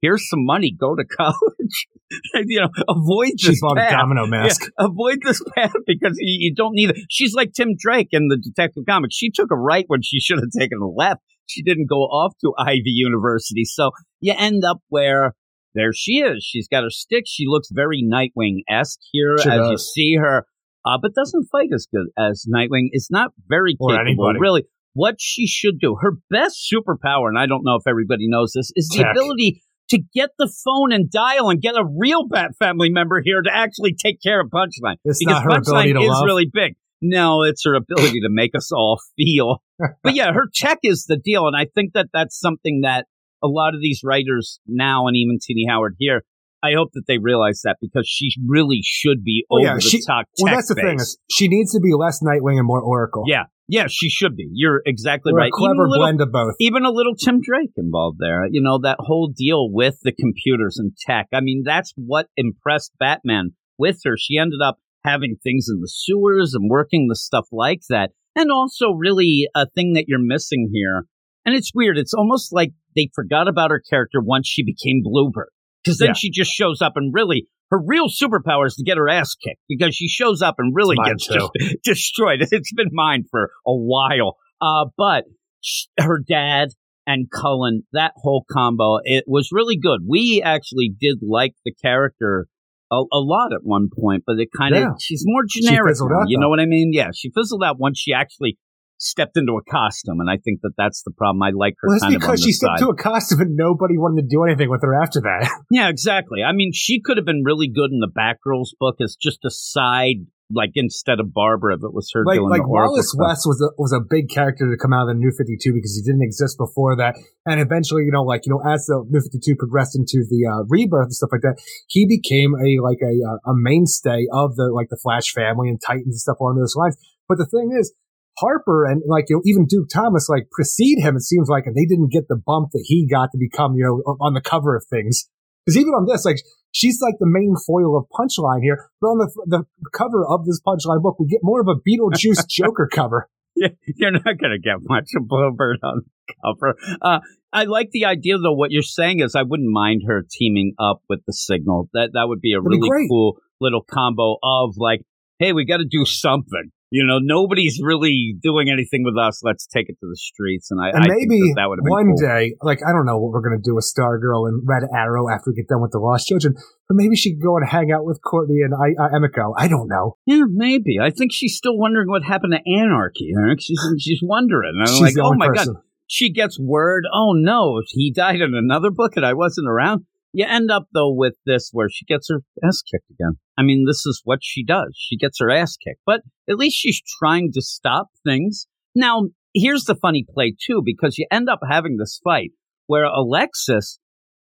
[0.00, 0.74] Here's some money.
[0.78, 1.86] Go to college."
[2.34, 3.92] you know, avoid She's this bought a path.
[3.92, 4.62] domino mask.
[4.62, 6.96] Yeah, avoid this path because you, you don't need it.
[7.08, 9.14] She's like Tim Drake in the Detective Comics.
[9.14, 11.20] She took a right when she should have taken a left.
[11.50, 13.64] She didn't go off to Ivy University.
[13.64, 15.34] So you end up where
[15.74, 16.46] there she is.
[16.48, 17.24] She's got her stick.
[17.26, 20.46] She looks very Nightwing esque here She as you see her,
[20.84, 22.88] uh, but doesn't fight as good as Nightwing.
[22.92, 24.38] Is not very Or capable, anybody.
[24.40, 24.64] really.
[24.92, 28.72] What she should do, her best superpower, and I don't know if everybody knows this,
[28.74, 29.12] is the Tech.
[29.12, 33.40] ability to get the phone and dial and get a real Bat family member here
[33.40, 34.96] to actually take care of Punchline.
[35.04, 36.24] It's because not her ability Punchline is love.
[36.26, 36.74] really big.
[37.02, 39.62] No, it's her ability to make us all feel.
[40.02, 43.06] but yeah, her tech is the deal, and I think that that's something that
[43.42, 46.22] a lot of these writers now, and even Tini Howard here,
[46.62, 50.02] I hope that they realize that because she really should be over yeah, the she-
[50.06, 50.26] top.
[50.42, 53.24] Well, that's the thing is she needs to be less Nightwing and more Oracle.
[53.26, 54.46] Yeah, yeah, she should be.
[54.52, 55.48] You're exactly We're right.
[55.48, 56.56] a clever a little, blend of both.
[56.60, 58.46] even a little Tim Drake involved there.
[58.50, 61.28] You know, that whole deal with the computers and tech.
[61.32, 64.16] I mean, that's what impressed Batman with her.
[64.18, 68.10] She ended up having things in the sewers and working the stuff like that.
[68.36, 71.04] And also, really, a thing that you're missing here.
[71.44, 71.98] And it's weird.
[71.98, 75.48] It's almost like they forgot about her character once she became Bluebird.
[75.82, 76.14] Because then Yeah.
[76.14, 77.48] she just shows up and really.
[77.70, 80.96] Her real superpower is to get her ass kicked because she shows up and really
[81.06, 81.50] gets just
[81.84, 82.40] destroyed.
[82.50, 84.36] It's been mine for a while.
[84.60, 85.24] Uh, but
[85.60, 86.70] sh- her dad
[87.06, 90.00] and Cullen, that whole combo, it was really good.
[90.08, 92.48] We actually did like the character
[92.90, 94.88] a, a lot at one point, but it kind of Yeah.
[95.00, 95.94] she's more generic.
[96.00, 96.90] now, you know what I mean?
[96.92, 98.58] Yeah, she fizzled out once she actually
[98.98, 101.42] stepped into a costume, and I think that that's the problem.
[101.42, 102.84] I like her Well, it's kind of on because she stepped side.
[102.84, 105.48] to a costume and nobody wanted to do anything with her after that.
[105.70, 106.42] Yeah, exactly.
[106.42, 109.50] I mean, she could have been really good in the Batgirls book as just a
[109.50, 113.26] side, like instead of Barbara, if it was her like doing like the Wallace stuff.
[113.26, 115.72] West was a was a big character to come out of the New Fifty Two
[115.72, 117.14] because he didn't exist before that,
[117.46, 120.46] and eventually, you know, like you know, as the New Fifty Two progressed into the
[120.46, 124.56] uh, rebirth and stuff like that, he became a like a uh, a mainstay of
[124.56, 126.96] the like the Flash family and Titans and stuff along those lines.
[127.28, 127.94] But the thing is.
[128.38, 131.16] Harper and like you know even Duke Thomas like precede him.
[131.16, 133.84] It seems like and they didn't get the bump that he got to become you
[133.84, 135.28] know on the cover of things.
[135.64, 136.38] Because even on this, like
[136.72, 140.60] she's like the main foil of Punchline here, but on the the cover of this
[140.66, 143.28] Punchline book, we get more of a Beetlejuice Joker cover.
[143.56, 146.74] You're not going to get much of Bluebird on the cover.
[147.02, 147.18] Uh,
[147.52, 148.54] I like the idea, though.
[148.54, 151.90] What you're saying is, I wouldn't mind her teaming up with the Signal.
[151.92, 153.08] That that would be a That'd really great.
[153.10, 155.02] cool little combo of like,
[155.38, 156.70] hey, we got to do something.
[156.90, 159.42] You know, nobody's really doing anything with us.
[159.44, 160.72] Let's take it to the streets.
[160.72, 162.26] And I, And I maybe that, that would have been one cool.
[162.26, 165.50] day, like I don't know what we're gonna do with Stargirl and Red Arrow after
[165.50, 166.54] we get done with the Lost Children,
[166.88, 169.54] but maybe she could go and hang out with Courtney and I, uh, Emiko.
[169.56, 170.16] I don't know.
[170.26, 170.98] Yeah, maybe.
[171.00, 173.32] I think she's still wondering what happened to Anarchy.
[173.60, 174.72] She's she's wondering.
[174.74, 175.74] And I'm She's like, oh my person.
[175.74, 175.82] god.
[176.08, 177.04] She gets word.
[177.12, 180.06] Oh no, he died in another book, and I wasn't around.
[180.32, 183.38] You end up though with this where she gets her ass kicked again.
[183.58, 184.96] I mean, this is what she does.
[184.96, 188.66] She gets her ass kicked, but at least she's trying to stop things.
[188.94, 189.22] Now,
[189.54, 192.50] here's the funny play too, because you end up having this fight
[192.86, 193.98] where Alexis,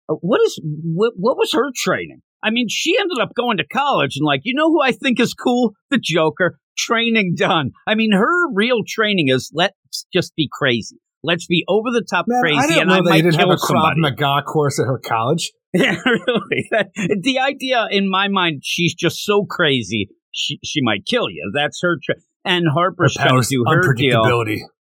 [0.09, 2.23] uh, what is what, what was her training?
[2.43, 5.21] I mean, she ended up going to college and like, you know who I think
[5.21, 5.73] is cool?
[5.91, 6.59] The Joker.
[6.79, 7.71] Training done.
[7.87, 10.99] I mean, her real training is let's just be crazy.
[11.27, 14.01] Let's be over the top Man, crazy, I and I might kill have a somebody.
[14.01, 15.53] Maga course at her college.
[15.75, 16.71] Yeah, really.
[17.23, 21.51] The idea in my mind, she's just so crazy, she she might kill you.
[21.55, 21.99] That's her.
[22.03, 22.15] Tra-
[22.47, 24.23] and Harper's trying to do her deal.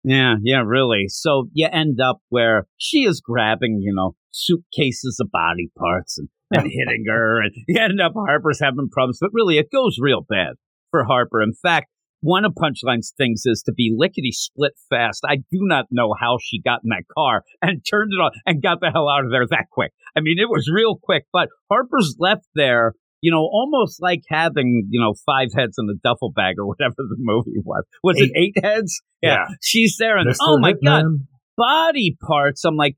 [0.05, 1.07] Yeah, yeah, really.
[1.09, 6.29] So you end up where she is grabbing, you know, suitcases of body parts and,
[6.53, 9.19] and hitting her, and you end up Harper's having problems.
[9.21, 10.55] But really, it goes real bad
[10.93, 11.43] for Harper.
[11.43, 11.89] In fact,
[12.27, 15.23] one of Punchline's things is to be lickety split fast.
[15.29, 18.61] I do not know how she got in that car and turned it on and
[18.63, 19.93] got the hell out of there that quick.
[20.17, 24.89] I mean, it was real quick, but Harper's left there, you know, almost like having,
[24.91, 27.85] you know, five heads in a duffel bag or whatever the movie was.
[28.03, 29.01] Was it eight heads?
[29.23, 29.47] Yeah.
[29.63, 30.37] She's there and Mr.
[30.41, 31.05] oh my God,
[31.57, 32.65] body parts.
[32.65, 32.97] I'm like,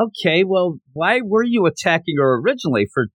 [0.00, 3.06] okay, well, why were you attacking her originally for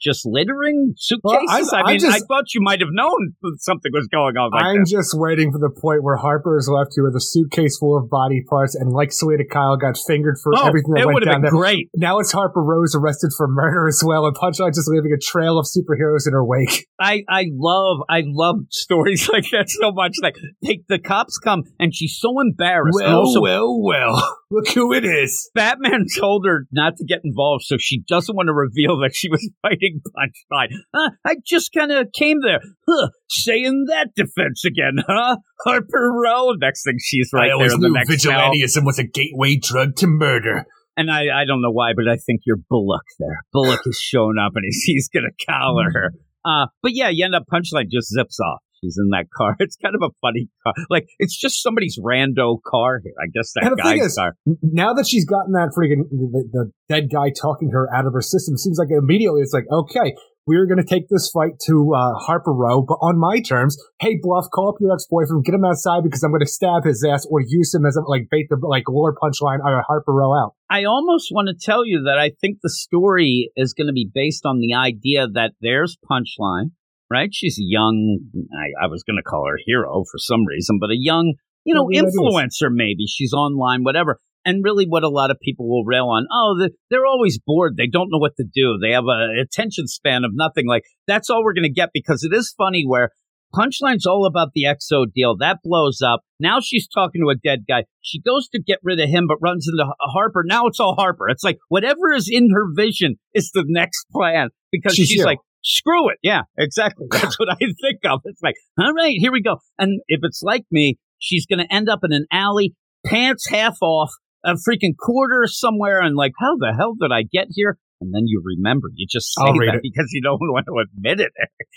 [0.00, 1.48] just littering suitcases?
[1.50, 4.50] I'm- I I mean, just- I thought you might have known something was going on
[4.52, 7.78] like I'm just waiting for the point where Harper is left here with a suitcase
[7.78, 11.24] full of body parts, and like Selina Kyle got fingered for Oh, everything that went
[11.24, 11.50] down been there.
[11.50, 11.88] great.
[11.94, 15.58] Now it's Harper Row's arrested for murder as well, and Punchline just leaving a trail
[15.58, 16.86] of superheroes in her wake.
[17.00, 20.14] I, I love I love stories like that so much.
[20.22, 22.98] Like take the cops come and she's so embarrassed.
[23.00, 24.36] and also, well, well.
[24.50, 25.50] Look who it is.
[25.54, 29.28] Batman told her not to get involved, so she doesn't want to reveal that she
[29.28, 29.77] was fighting
[30.16, 30.76] Punchline.
[30.94, 35.36] Huh, I just kind of came there, huh, saying that defense again, huh?
[35.64, 36.52] Harper Row.
[36.60, 38.50] Next thing she's right there in the next cell.
[38.84, 40.64] was a gateway drug to murder.
[40.96, 43.40] And I, I don't know why, but I think you're Bullock there.
[43.52, 46.12] Bullock is showing up and he's, he's going to collar her.
[46.44, 48.60] Uh, but yeah, you end up punchline just zips off.
[48.80, 49.56] She's in that car.
[49.68, 50.72] It's kind of a funny car.
[50.88, 53.12] Like it's just somebody's rando car here.
[53.20, 54.36] I guess that guy's is, car.
[54.62, 58.22] Now that she's gotten that freaking the, the, dead guy talking her out of her
[58.22, 60.14] system, seems like immediately it's like okay,
[60.48, 63.76] we're going to take this fight to uh, Harper Row, but on my terms.
[64.00, 66.84] Hey, Bluff, call up your ex boyfriend, get him outside because I'm going to stab
[66.84, 70.14] his ass or use him as a, like bait the like lure punchline or Harper
[70.14, 70.54] Row out.
[70.70, 74.08] I almost want to tell you that I think the story is going to be
[74.12, 76.70] based on the idea that there's punchline
[77.10, 77.30] right?
[77.32, 78.18] She's a young,
[78.52, 81.34] I, I was going to call her hero for some reason, but a young,
[81.64, 83.06] you know, yeah, influencer maybe.
[83.06, 84.20] She's online, whatever.
[84.44, 87.76] And really, what a lot of people will rail on, oh, they're always bored.
[87.76, 88.78] They don't know what to do.
[88.80, 90.66] They have an attention span of nothing.
[90.66, 93.10] Like, that's all we're going to get because it is funny where
[93.54, 95.36] Punchline's all about the XO deal.
[95.36, 96.20] That blows up.
[96.38, 97.84] Now she's talking to a dead guy.
[98.00, 100.44] She goes to get rid of him, but runs into Harper.
[100.46, 101.28] Now it's all Harper.
[101.28, 105.38] It's like whatever is in her vision is the next plan because she's, she's like,
[105.62, 106.18] screw it.
[106.22, 107.06] Yeah, exactly.
[107.10, 108.20] That's what I think of.
[108.24, 109.56] It's like, all right, here we go.
[109.78, 112.74] And if it's like me, she's going to end up in an alley,
[113.06, 114.10] pants half off,
[114.44, 117.78] a freaking quarter somewhere, and like, how the hell did I get here?
[118.00, 118.88] And then you remember.
[118.94, 119.80] You just say that it.
[119.82, 121.32] because you don't want to admit it.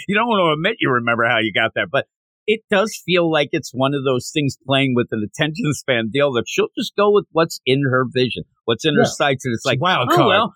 [0.07, 1.87] you don't want to admit you remember how you got there.
[1.91, 2.05] But
[2.47, 6.33] it does feel like it's one of those things playing with an attention span deal
[6.33, 9.01] that she'll just go with what's in her vision, what's in yeah.
[9.01, 9.45] her sights.
[9.45, 10.27] And it's, it's like, wild oh, card.
[10.27, 10.53] well,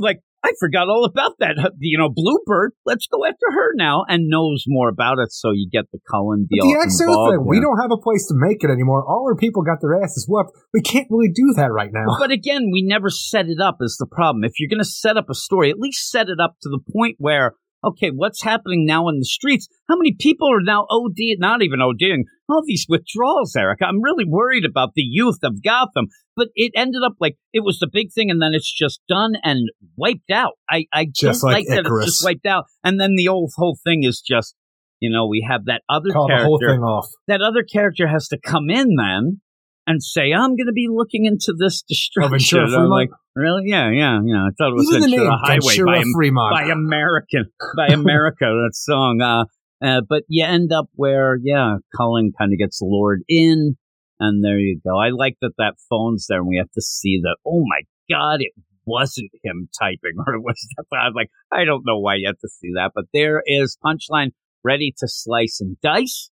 [0.00, 1.58] like I forgot all about that.
[1.78, 2.72] You know, Bluebird.
[2.84, 5.32] Let's go after her now and knows more about it.
[5.32, 6.62] So you get the Cullen deal.
[6.62, 9.04] But the XO thing, we don't have a place to make it anymore.
[9.04, 10.56] All our people got their asses whooped.
[10.72, 12.06] We can't really do that right now.
[12.18, 14.44] But again, we never set it up is the problem.
[14.44, 16.80] If you're going to set up a story, at least set it up to the
[16.92, 19.68] point where okay, what's happening now in the streets?
[19.88, 23.80] How many people are now OD, not even ODing, all these withdrawals, Eric?
[23.82, 26.06] I'm really worried about the youth of Gotham.
[26.36, 29.36] But it ended up like it was the big thing, and then it's just done
[29.42, 30.52] and wiped out.
[30.68, 32.64] I, I just like, like that it's just wiped out.
[32.84, 34.54] And then the old whole thing is just,
[35.00, 36.78] you know, we have that other Call character.
[37.26, 39.40] That other character has to come in then
[39.86, 42.58] and say, I'm going to be looking into this destruction.
[42.58, 43.64] Oh, I'm like, really?
[43.66, 44.46] Yeah, yeah, yeah.
[44.46, 46.52] I thought it was Even Ventura Highway by, Fremont.
[46.52, 47.44] by American,
[47.76, 49.20] by America, that song.
[49.20, 49.44] Uh,
[49.84, 53.76] uh, but you end up where, yeah, Cullen kind of gets lured in,
[54.18, 54.98] and there you go.
[54.98, 58.40] I like that that phone's there, and we have to see that, oh my God,
[58.40, 58.52] it
[58.86, 60.56] wasn't him typing, or it was,
[60.92, 63.78] I was like, I don't know why you have to see that, but there is
[63.84, 64.30] Punchline
[64.64, 66.30] ready to slice and dice.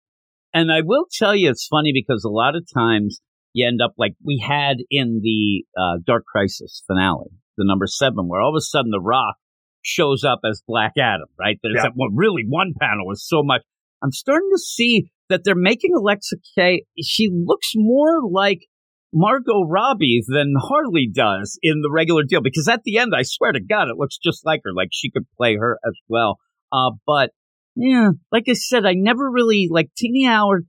[0.52, 3.20] And I will tell you, it's funny because a lot of times
[3.54, 8.28] you end up like we had in the uh, Dark Crisis finale, the number seven,
[8.28, 9.36] where all of a sudden The Rock
[9.82, 11.58] shows up as Black Adam, right?
[11.62, 11.84] There's yeah.
[11.84, 13.62] that one, really one panel was so much.
[14.02, 16.84] I'm starting to see that they're making Alexa Kay.
[17.00, 18.60] She looks more like
[19.14, 23.52] Margot Robbie than Harley does in the regular deal because at the end, I swear
[23.52, 24.72] to God, it looks just like her.
[24.74, 26.38] Like she could play her as well.
[26.72, 27.30] Uh, but
[27.76, 30.66] yeah, like I said, I never really like Tini Howard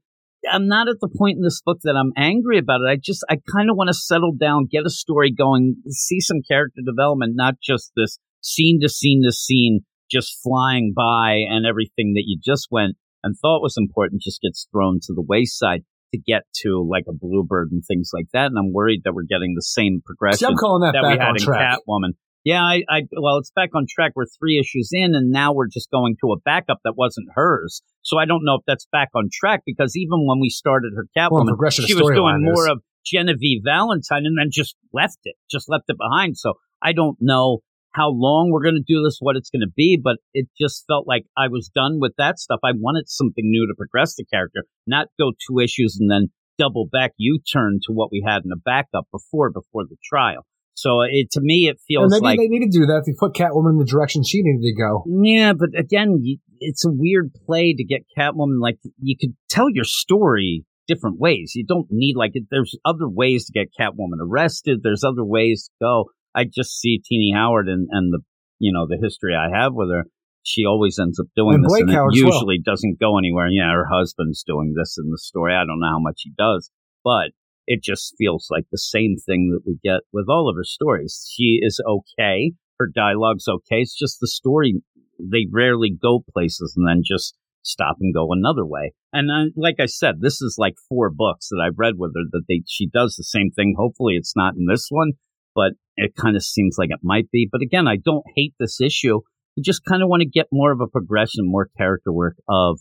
[0.51, 2.89] I'm not at the point in this book that I'm angry about it.
[2.89, 6.41] I just, I kind of want to settle down, get a story going, see some
[6.47, 9.81] character development, not just this scene to scene to scene,
[10.11, 14.67] just flying by and everything that you just went and thought was important just gets
[14.71, 15.83] thrown to the wayside
[16.13, 18.45] to get to like a bluebird and things like that.
[18.47, 21.17] And I'm worried that we're getting the same progression See, I'm calling that, that we
[21.17, 21.79] had in track.
[21.79, 22.13] Catwoman.
[22.45, 24.11] Yeah, I, I, well, it's back on track.
[24.15, 27.81] We're three issues in, and now we're just going to a backup that wasn't hers.
[28.03, 31.07] So I don't know if that's back on track because even when we started her
[31.17, 35.67] Catwoman, well, she was doing more of Genevieve Valentine and then just left it, just
[35.67, 36.37] left it behind.
[36.37, 37.61] So I don't know
[37.95, 40.83] how long we're going to do this, what it's going to be, but it just
[40.85, 42.59] felt like I was done with that stuff.
[42.63, 46.27] I wanted something new to progress the character, not go two issues and then
[46.59, 50.45] double back U turn to what we had in the backup before, before the trial.
[50.75, 53.33] So it to me it feels maybe like they need to do that to put
[53.33, 55.03] Catwoman in the direction she needed to go.
[55.07, 56.21] Yeah, but again,
[56.59, 58.59] it's a weird play to get Catwoman.
[58.59, 61.53] Like you could tell your story different ways.
[61.55, 64.81] You don't need like there's other ways to get Catwoman arrested.
[64.83, 66.05] There's other ways to go.
[66.35, 68.19] I just see Tini Howard and and the
[68.59, 70.03] you know the history I have with her.
[70.43, 72.73] She always ends up doing and this, Blake and Howard it usually well.
[72.73, 73.47] doesn't go anywhere.
[73.47, 75.55] Yeah, her husband's doing this in the story.
[75.55, 76.69] I don't know how much he does,
[77.03, 77.31] but
[77.67, 81.29] it just feels like the same thing that we get with all of her stories.
[81.35, 82.53] She is okay.
[82.79, 83.81] Her dialogue's okay.
[83.81, 84.81] It's just the story.
[85.19, 88.93] They rarely go places and then just stop and go another way.
[89.11, 92.23] And uh, like I said, this is like four books that I've read with her
[92.31, 93.75] that they, she does the same thing.
[93.77, 95.13] Hopefully it's not in this one,
[95.55, 97.47] but it kind of seems like it might be.
[97.51, 99.21] But again, I don't hate this issue.
[99.57, 102.79] I just kind of want to get more of a progression, more character work of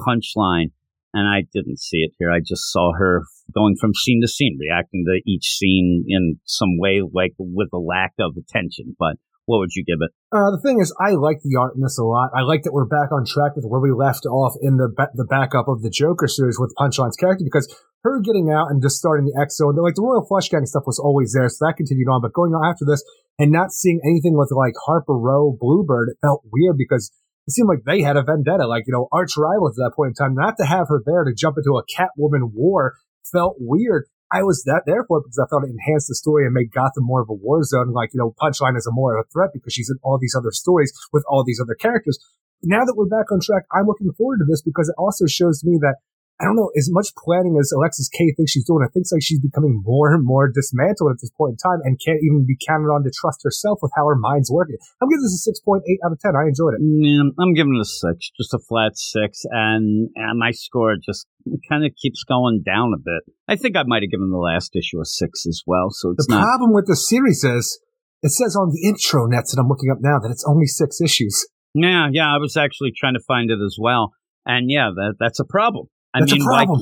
[0.00, 0.72] punchline
[1.16, 2.30] and I didn't see it here.
[2.30, 6.78] I just saw her going from scene to scene, reacting to each scene in some
[6.78, 8.96] way, like with a lack of attention.
[8.98, 10.10] But what would you give it?
[10.34, 12.30] Uh, the thing is, I like the art in this a lot.
[12.36, 15.14] I like that we're back on track with where we left off in the ba-
[15.14, 18.98] the backup of the Joker series with Punchline's character because her getting out and just
[18.98, 21.78] starting the EXO and like the Royal Flush Gang stuff was always there, so that
[21.78, 22.20] continued on.
[22.20, 23.02] But going on after this
[23.38, 27.10] and not seeing anything with like Harper Row, Bluebird, it felt weird because
[27.46, 30.10] it seemed like they had a vendetta, like, you know, arch rivals at that point
[30.10, 30.34] in time.
[30.34, 32.94] Not to have her there to jump into a Catwoman war
[33.30, 34.06] felt weird.
[34.32, 36.74] I was that there for it because I felt it enhanced the story and made
[36.74, 37.92] Gotham more of a war zone.
[37.92, 40.34] Like, you know, Punchline is a more of a threat because she's in all these
[40.36, 42.18] other stories with all these other characters.
[42.62, 45.62] Now that we're back on track, I'm looking forward to this because it also shows
[45.62, 46.02] me that
[46.40, 49.24] I don't know, as much planning as Alexis Kaye thinks she's doing, I think like
[49.24, 52.60] she's becoming more and more dismantled at this point in time and can't even be
[52.60, 54.76] counted on to trust herself with how her mind's working.
[55.00, 56.36] I'm giving this a 6.8 out of 10.
[56.36, 56.84] I enjoyed it.
[56.84, 59.44] Yeah, I'm giving it a 6, just a flat 6.
[59.48, 61.26] And, and my score just
[61.68, 63.32] kind of keeps going down a bit.
[63.48, 65.88] I think I might have given the last issue a 6 as well.
[65.88, 66.44] So it's the not.
[66.44, 67.80] problem with the series is
[68.22, 71.00] it says on the intro nets that I'm looking up now that it's only six
[71.00, 71.46] issues.
[71.74, 74.12] Yeah, yeah, I was actually trying to find it as well.
[74.44, 75.88] And yeah, that, that's a problem.
[76.16, 76.80] I That's mean, a problem.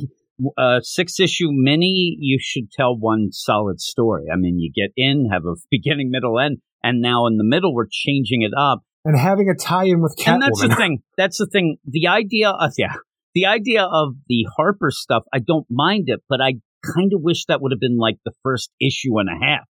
[0.59, 4.27] a uh, six issue mini, you should tell one solid story.
[4.33, 7.75] I mean, you get in, have a beginning, middle, end, and now in the middle,
[7.75, 8.83] we're changing it up.
[9.05, 10.33] and having a tie-in with Catwoman.
[10.35, 10.99] And that's the thing.
[11.17, 11.77] That's the thing.
[11.85, 12.95] The idea of, yeah,
[13.35, 16.55] the idea of the Harper stuff, I don't mind it, but I
[16.85, 19.65] kind of wish that would have been like the first issue and a half.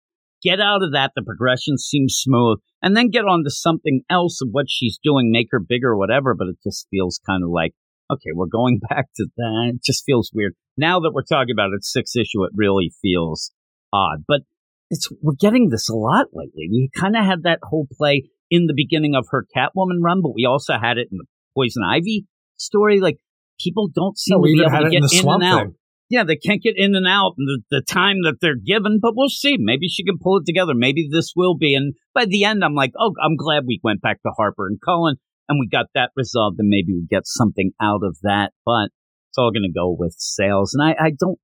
[0.42, 1.12] Get out of that.
[1.14, 5.30] The progression seems smooth and then get on to something else of what she's doing,
[5.30, 6.34] make her bigger or whatever.
[6.34, 7.72] But it just feels kind of like,
[8.10, 9.72] okay, we're going back to that.
[9.74, 10.54] It just feels weird.
[10.76, 13.52] Now that we're talking about it, six issue, it really feels
[13.92, 14.24] odd.
[14.26, 14.40] But
[14.90, 16.68] it's we're getting this a lot lately.
[16.70, 20.34] We kind of had that whole play in the beginning of her Catwoman run, but
[20.34, 21.24] we also had it in the
[21.56, 22.26] Poison Ivy
[22.56, 23.00] story.
[23.00, 23.18] Like
[23.58, 25.62] people don't seem No, to be able to it in in and out.
[25.62, 25.74] Thing.
[26.10, 29.14] Yeah, they can't get in and out in the, the time that they're given, but
[29.16, 29.56] we'll see.
[29.58, 30.74] Maybe she can pull it together.
[30.74, 31.74] Maybe this will be.
[31.74, 34.78] And by the end, I'm like, oh, I'm glad we went back to Harper and
[34.84, 35.16] Cullen
[35.48, 38.52] and we got that resolved and maybe we get something out of that.
[38.64, 38.90] But
[39.30, 40.74] it's all going to go with sales.
[40.74, 41.38] And I, I don't,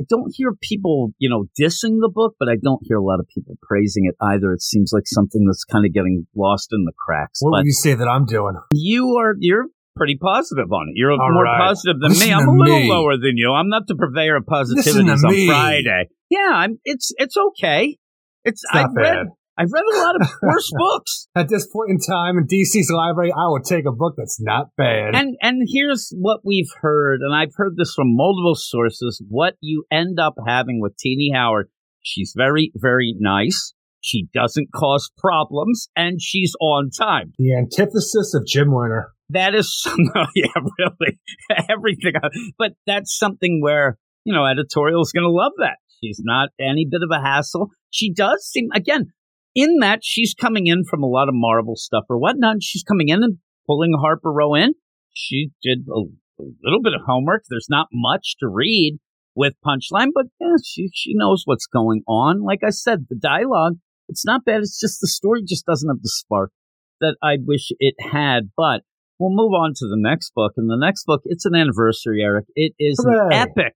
[0.00, 3.20] I don't hear people, you know, dissing the book, but I don't hear a lot
[3.20, 4.52] of people praising it either.
[4.52, 7.40] It seems like something that's kind of getting lost in the cracks.
[7.40, 8.54] What but would you say that I'm doing?
[8.72, 10.92] you are, you're pretty positive on it.
[10.94, 11.58] You're All more right.
[11.68, 12.34] positive than Listen me.
[12.34, 12.90] I'm a little me.
[12.90, 13.52] lower than you.
[13.52, 15.46] I'm not the purveyor of positivities on me.
[15.46, 16.08] Friday.
[16.30, 17.98] Yeah, I'm, it's, it's okay.
[18.44, 19.26] It's, It's not I've read, bad.
[19.62, 21.28] I've read a lot of worse books.
[21.36, 24.68] At this point in time in DC's library, I would take a book that's not
[24.76, 25.14] bad.
[25.14, 29.22] And and here's what we've heard, and I've heard this from multiple sources.
[29.28, 31.70] What you end up having with Tini Howard,
[32.02, 33.72] she's very, very nice.
[34.00, 37.32] She doesn't cause problems, and she's on time.
[37.38, 39.12] the antithesis of Jim Werner.
[39.28, 40.46] That is, no, oh, yeah,
[40.78, 41.20] really,
[41.70, 42.14] everything.
[42.58, 45.76] But that's something where you know editorial is going to love that.
[46.02, 47.68] She's not any bit of a hassle.
[47.90, 49.12] She does seem again
[49.54, 52.56] in that she's coming in from a lot of Marvel stuff or whatnot.
[52.62, 54.74] She's coming in and pulling Harper Row in.
[55.12, 56.00] She did a,
[56.40, 57.44] a little bit of homework.
[57.48, 58.98] There's not much to read
[59.34, 62.42] with Punchline, but yeah, she she knows what's going on.
[62.42, 63.74] Like I said, the dialogue
[64.12, 64.60] it's not bad.
[64.60, 66.52] It's just the story just doesn't have the spark
[67.00, 68.50] that I wish it had.
[68.56, 68.82] But
[69.18, 70.52] we'll move on to the next book.
[70.56, 72.46] And the next book, it's an anniversary, Eric.
[72.54, 73.72] It is an Hooray.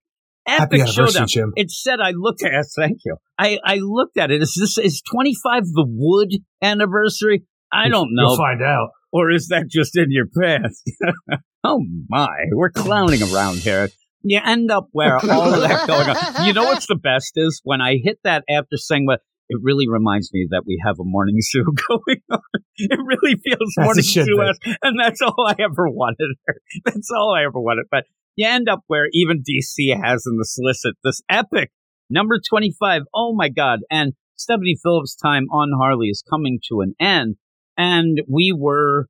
[0.47, 1.27] Epic, Happy showdown.
[1.27, 1.53] Jim.
[1.55, 2.67] It said I looked at it.
[2.75, 3.17] Thank you.
[3.37, 4.41] I, I looked at it.
[4.41, 6.31] Is this is 25 the Wood
[6.61, 7.45] anniversary?
[7.71, 8.29] I don't know.
[8.29, 8.89] You'll find out.
[9.11, 10.83] Or is that just in your pants?
[11.63, 13.89] oh my, we're clowning around here.
[14.23, 16.45] You end up where all of that going on.
[16.45, 19.87] You know what's the best is when I hit that after saying what it really
[19.87, 22.39] reminds me that we have a morning zoo going on.
[22.75, 26.35] It really feels That's morning zoo and that's all I ever wanted.
[26.85, 27.85] That's all I ever wanted.
[27.89, 28.03] But
[28.37, 31.71] you end up where even DC has in the solicit this epic
[32.09, 33.01] number 25.
[33.13, 33.79] Oh my God.
[33.91, 37.35] And Stephanie Phillips' time on Harley is coming to an end.
[37.77, 39.07] And we were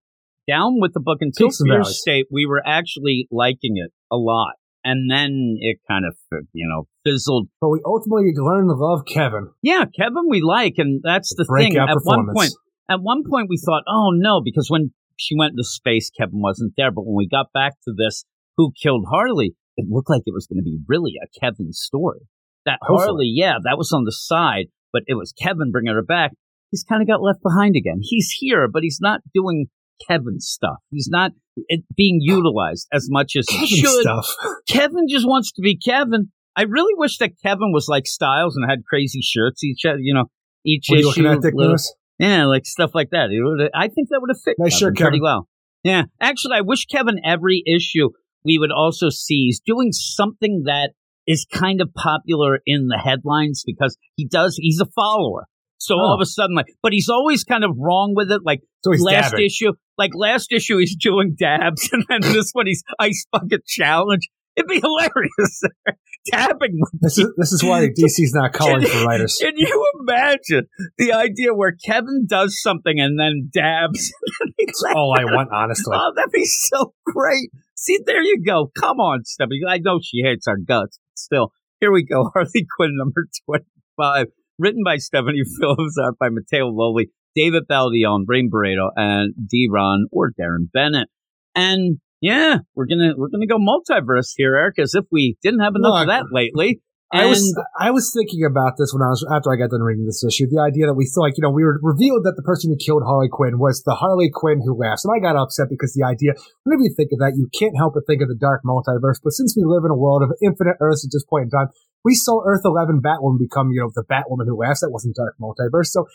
[0.47, 1.83] down with the book until Fear.
[1.83, 2.25] State.
[2.31, 4.53] We were actually liking it a lot.
[4.83, 6.15] And then it kind of,
[6.53, 7.49] you know, fizzled.
[7.59, 9.49] But we ultimately learned to love Kevin.
[9.61, 10.75] Yeah, Kevin we like.
[10.77, 11.75] And that's the thing.
[11.75, 12.53] At one point,
[12.89, 16.73] at one point we thought, oh no, because when she went into space, Kevin wasn't
[16.77, 16.91] there.
[16.91, 18.23] But when we got back to this,
[18.57, 22.21] who killed Harley, it looked like it was going to be really a Kevin story.
[22.65, 23.05] That Hopefully.
[23.07, 26.31] Harley, yeah, that was on the side, but it was Kevin bringing her back.
[26.71, 27.99] He's kind of got left behind again.
[28.01, 29.67] He's here, but he's not doing
[30.07, 30.77] Kevin stuff.
[30.91, 31.31] He's not
[31.67, 34.01] it, being utilized as much as Kevin he should.
[34.01, 34.27] stuff.
[34.67, 36.31] Kevin just wants to be Kevin.
[36.55, 40.13] I really wish that Kevin was like Styles and had crazy shirts each, uh, you
[40.13, 40.25] know,
[40.65, 41.27] each you issue.
[41.27, 41.93] at, Dick little- Lewis?
[42.19, 43.29] yeah, like stuff like that.
[43.73, 45.47] I think that would have fit Nice Kevin shirt, pretty well.
[45.83, 48.09] Yeah, actually, I wish Kevin every issue
[48.45, 50.91] we would also see he's doing something that
[51.27, 55.45] is kind of popular in the headlines because he does, he's a follower.
[55.77, 55.99] So oh.
[55.99, 56.23] all of oh.
[56.23, 58.41] a sudden, like, but he's always kind of wrong with it.
[58.43, 59.45] Like so last dabbing.
[59.45, 64.29] issue, like last issue, he's doing dabs, and then this one, he's ice bucket challenge.
[64.55, 65.61] It'd be hilarious.
[66.25, 66.79] Tapping.
[66.99, 69.37] This is, this is why DC's not calling can, for writers.
[69.39, 70.67] Can you imagine
[70.97, 74.11] the idea where Kevin does something and then dabs?
[74.57, 75.95] That's all I want, honestly.
[75.95, 77.51] Oh, that'd be so great.
[77.77, 78.71] See, there you go.
[78.77, 79.61] Come on, Stephanie.
[79.67, 80.99] I know she hates our guts.
[81.15, 82.31] Still, here we go.
[82.33, 84.27] Harley Quinn number 25.
[84.57, 90.31] Written by Stephanie Phillips, art by Matteo Lolli, David Baldeón, Rain Barreto, and Deron or
[90.31, 91.07] Darren Bennett.
[91.53, 95.73] And yeah, we're gonna we're gonna go multiverse here, Eric, as if we didn't have
[95.75, 96.81] enough Look, of that lately.
[97.07, 97.39] And I was
[97.79, 100.43] I was thinking about this when I was after I got done reading this issue.
[100.51, 102.75] The idea that we saw, like, you know, we were revealed that the person who
[102.75, 106.03] killed Harley Quinn was the Harley Quinn who laughs, and I got upset because the
[106.03, 106.35] idea,
[106.67, 109.23] whenever you think of that, you can't help but think of the dark multiverse.
[109.23, 111.71] But since we live in a world of infinite Earths at this point in time,
[112.03, 114.83] we saw Earth Eleven Batwoman become, you know, the Batwoman who laughs.
[114.83, 116.11] That wasn't dark multiverse, so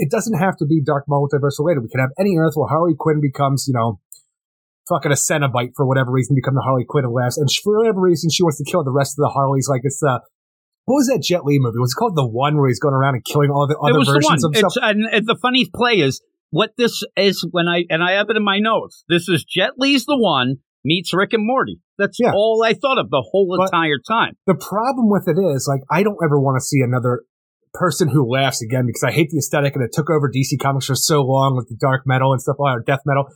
[0.00, 1.84] it doesn't have to be dark multiverse related.
[1.84, 4.00] We can have any Earth where Harley Quinn becomes, you know,
[4.90, 8.00] fucking a Cenobite for whatever reason, become the Harley Quinn of laughs, and for whatever
[8.00, 9.68] reason, she wants to kill the rest of the Harleys.
[9.70, 10.18] Like it's uh,
[10.84, 11.78] what was that Jet Li movie?
[11.78, 14.44] Was it called the one where he's going around and killing all the other versions
[14.44, 14.74] of himself?
[14.82, 16.20] and, and the funny play is
[16.50, 19.04] what this is when I and I have it in my notes.
[19.08, 21.80] This is Jet Li's the one meets Rick and Morty.
[21.98, 22.32] That's yeah.
[22.34, 24.36] all I thought of the whole but entire time.
[24.46, 27.24] The problem with it is, like, I don't ever want to see another
[27.72, 30.86] person who laughs again because I hate the aesthetic and it took over DC Comics
[30.86, 33.26] for so long with the dark metal and stuff, or death metal.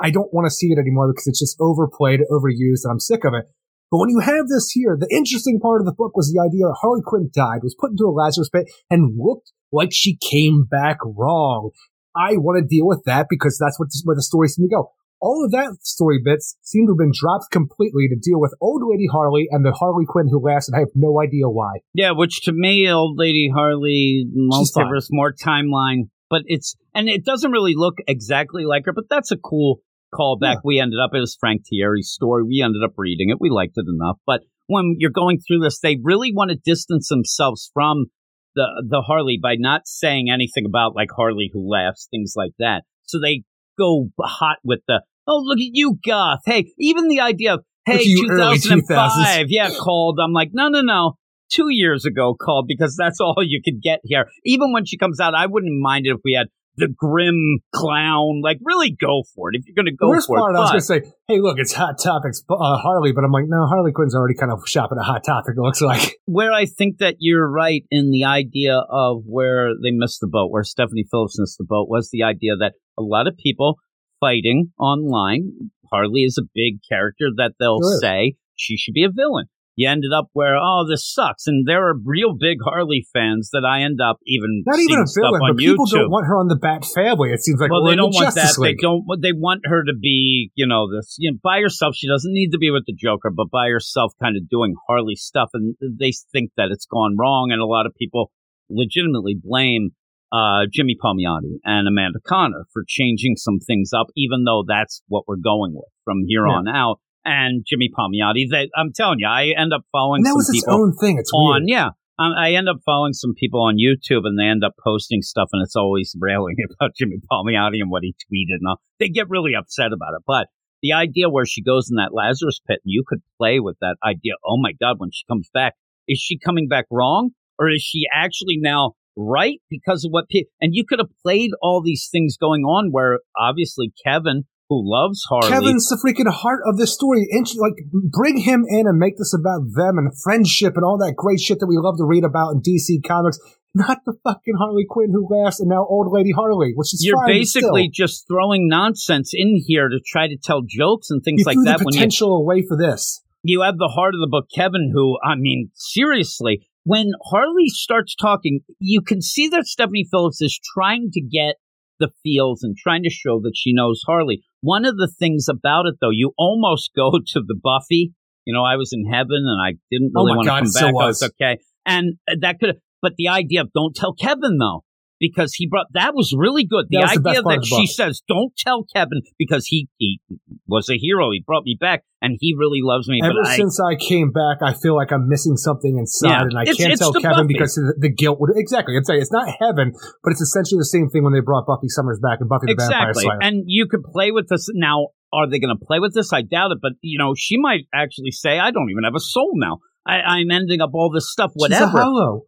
[0.00, 3.24] I don't want to see it anymore because it's just overplayed, overused, and I'm sick
[3.24, 3.46] of it.
[3.90, 6.66] But when you have this here, the interesting part of the book was the idea
[6.66, 10.66] that Harley Quinn died, was put into a Lazarus pit, and looked like she came
[10.70, 11.70] back wrong.
[12.14, 14.92] I want to deal with that because that's what where the story seemed to go.
[15.20, 18.82] All of that story bits seem to have been dropped completely to deal with Old
[18.88, 21.80] Lady Harley and the Harley Quinn who laughs, and I have no idea why.
[21.92, 27.50] Yeah, which to me, Old Lady Harley, multiverse, more timeline, but it's and it doesn't
[27.50, 29.80] really look exactly like her, but that's a cool
[30.14, 30.54] callback.
[30.54, 30.60] Yeah.
[30.64, 32.44] We ended up, it was Frank Tieri's story.
[32.44, 33.38] We ended up reading it.
[33.40, 34.18] We liked it enough.
[34.26, 38.06] But when you're going through this, they really want to distance themselves from
[38.54, 42.82] the, the Harley by not saying anything about like Harley who laughs, things like that.
[43.04, 43.44] So they
[43.78, 46.40] go hot with the, oh, look at you, Goth.
[46.44, 50.18] Hey, even the idea of, hey, 2005, yeah, called.
[50.22, 51.14] I'm like, no, no, no.
[51.50, 54.26] Two years ago called because that's all you could get here.
[54.44, 56.48] Even when she comes out, I wouldn't mind it if we had
[56.78, 58.40] the grim clown.
[58.42, 60.58] Like, really go for it if you're going to go Worst for part, it.
[60.58, 63.44] I was going to say, hey, look, it's Hot Topics uh, Harley, but I'm like,
[63.46, 65.54] no, Harley Quinn's already kind of shopping at Hot Topic.
[65.56, 69.90] It looks like where I think that you're right in the idea of where they
[69.90, 73.26] missed the boat, where Stephanie Phillips missed the boat, was the idea that a lot
[73.26, 73.76] of people
[74.20, 75.70] fighting online.
[75.90, 79.46] Harley is a big character that they'll sure say she should be a villain
[79.78, 83.62] you ended up where oh this sucks and there are real big harley fans that
[83.64, 86.02] i end up even not even a villain but people YouTube.
[86.02, 88.58] don't want her on the bat family it seems like well they don't want that
[88.58, 88.76] League.
[88.76, 92.08] they don't they want her to be you know this you know by herself she
[92.08, 95.50] doesn't need to be with the joker but by herself kind of doing harley stuff
[95.54, 98.32] and they think that it's gone wrong and a lot of people
[98.68, 99.90] legitimately blame
[100.30, 105.24] uh, Jimmy Palmiotti and Amanda Conner for changing some things up, even though that's what
[105.26, 106.52] we're going with from here yeah.
[106.52, 108.48] on out and Jimmy Palmiotti.
[108.50, 110.20] That I'm telling you, I end up following.
[110.20, 111.18] And that was its own thing.
[111.18, 111.68] It's on, weird.
[111.68, 111.88] yeah.
[112.18, 115.50] Um, I end up following some people on YouTube, and they end up posting stuff,
[115.52, 118.80] and it's always railing about Jimmy Palmiotti and what he tweeted, and all.
[118.98, 120.22] they get really upset about it.
[120.26, 120.48] But
[120.82, 123.96] the idea where she goes in that Lazarus pit, and you could play with that
[124.04, 124.32] idea.
[124.44, 125.74] Oh my God, when she comes back,
[126.08, 130.28] is she coming back wrong, or is she actually now right because of what?
[130.28, 134.82] Pe- and you could have played all these things going on, where obviously Kevin who
[134.84, 135.48] loves Harley.
[135.48, 137.26] Kevin's the freaking heart of this story.
[137.56, 141.40] Like, bring him in and make this about them and friendship and all that great
[141.40, 143.38] shit that we love to read about in DC Comics.
[143.74, 147.26] Not the fucking Harley Quinn who laughs and now old lady Harley, which is you're
[147.26, 151.56] basically just throwing nonsense in here to try to tell jokes and things you like
[151.56, 151.78] threw that.
[151.78, 153.22] The potential you, away for this.
[153.42, 158.14] You have the heart of the book, Kevin, who I mean, seriously, when Harley starts
[158.14, 161.56] talking, you can see that Stephanie Phillips is trying to get
[162.00, 164.42] the feels and trying to show that she knows Harley.
[164.60, 168.12] One of the things about it, though, you almost go to the Buffy.
[168.44, 170.64] You know, I was in heaven and I didn't oh really oh want to come
[170.64, 170.72] back.
[170.72, 172.76] So I was okay, and uh, that could.
[173.00, 174.84] But the idea of don't tell Kevin though,
[175.20, 176.86] because he brought that was really good.
[176.88, 180.20] The idea the that she says, "Don't tell Kevin," because he he
[180.66, 181.30] was a hero.
[181.30, 183.20] He brought me back, and he really loves me.
[183.22, 186.58] Ever since I, I, came back, I feel like I'm missing something inside, yeah, and
[186.58, 187.54] I can't tell Kevin Buffy.
[187.54, 188.96] because the, guilt would exactly.
[188.96, 189.92] I'm saying it's not heaven,
[190.22, 192.72] but it's essentially the same thing when they brought Buffy Summers back and Buffy the
[192.72, 192.96] exactly.
[192.96, 193.38] Vampire Slayer.
[193.42, 195.08] And you could play with this now.
[195.30, 196.32] Are they going to play with this?
[196.32, 196.78] I doubt it.
[196.80, 199.80] But, you know, she might actually say, I don't even have a soul now.
[200.06, 202.00] I, am ending up all this stuff, whatever.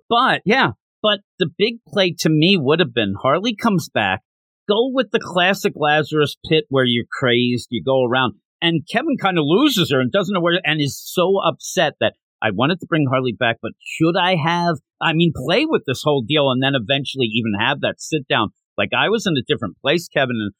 [0.08, 0.70] But, yeah.
[1.02, 4.20] But the big play to me would have been Harley comes back.
[4.68, 8.34] Go with the classic Lazarus pit where you're crazed, you go around.
[8.62, 12.14] And Kevin kind of loses her and doesn't know where, and is so upset that
[12.42, 14.76] I wanted to bring Harley back, but should I have?
[15.00, 18.50] I mean, play with this whole deal and then eventually even have that sit down.
[18.76, 20.52] Like I was in a different place, Kevin, and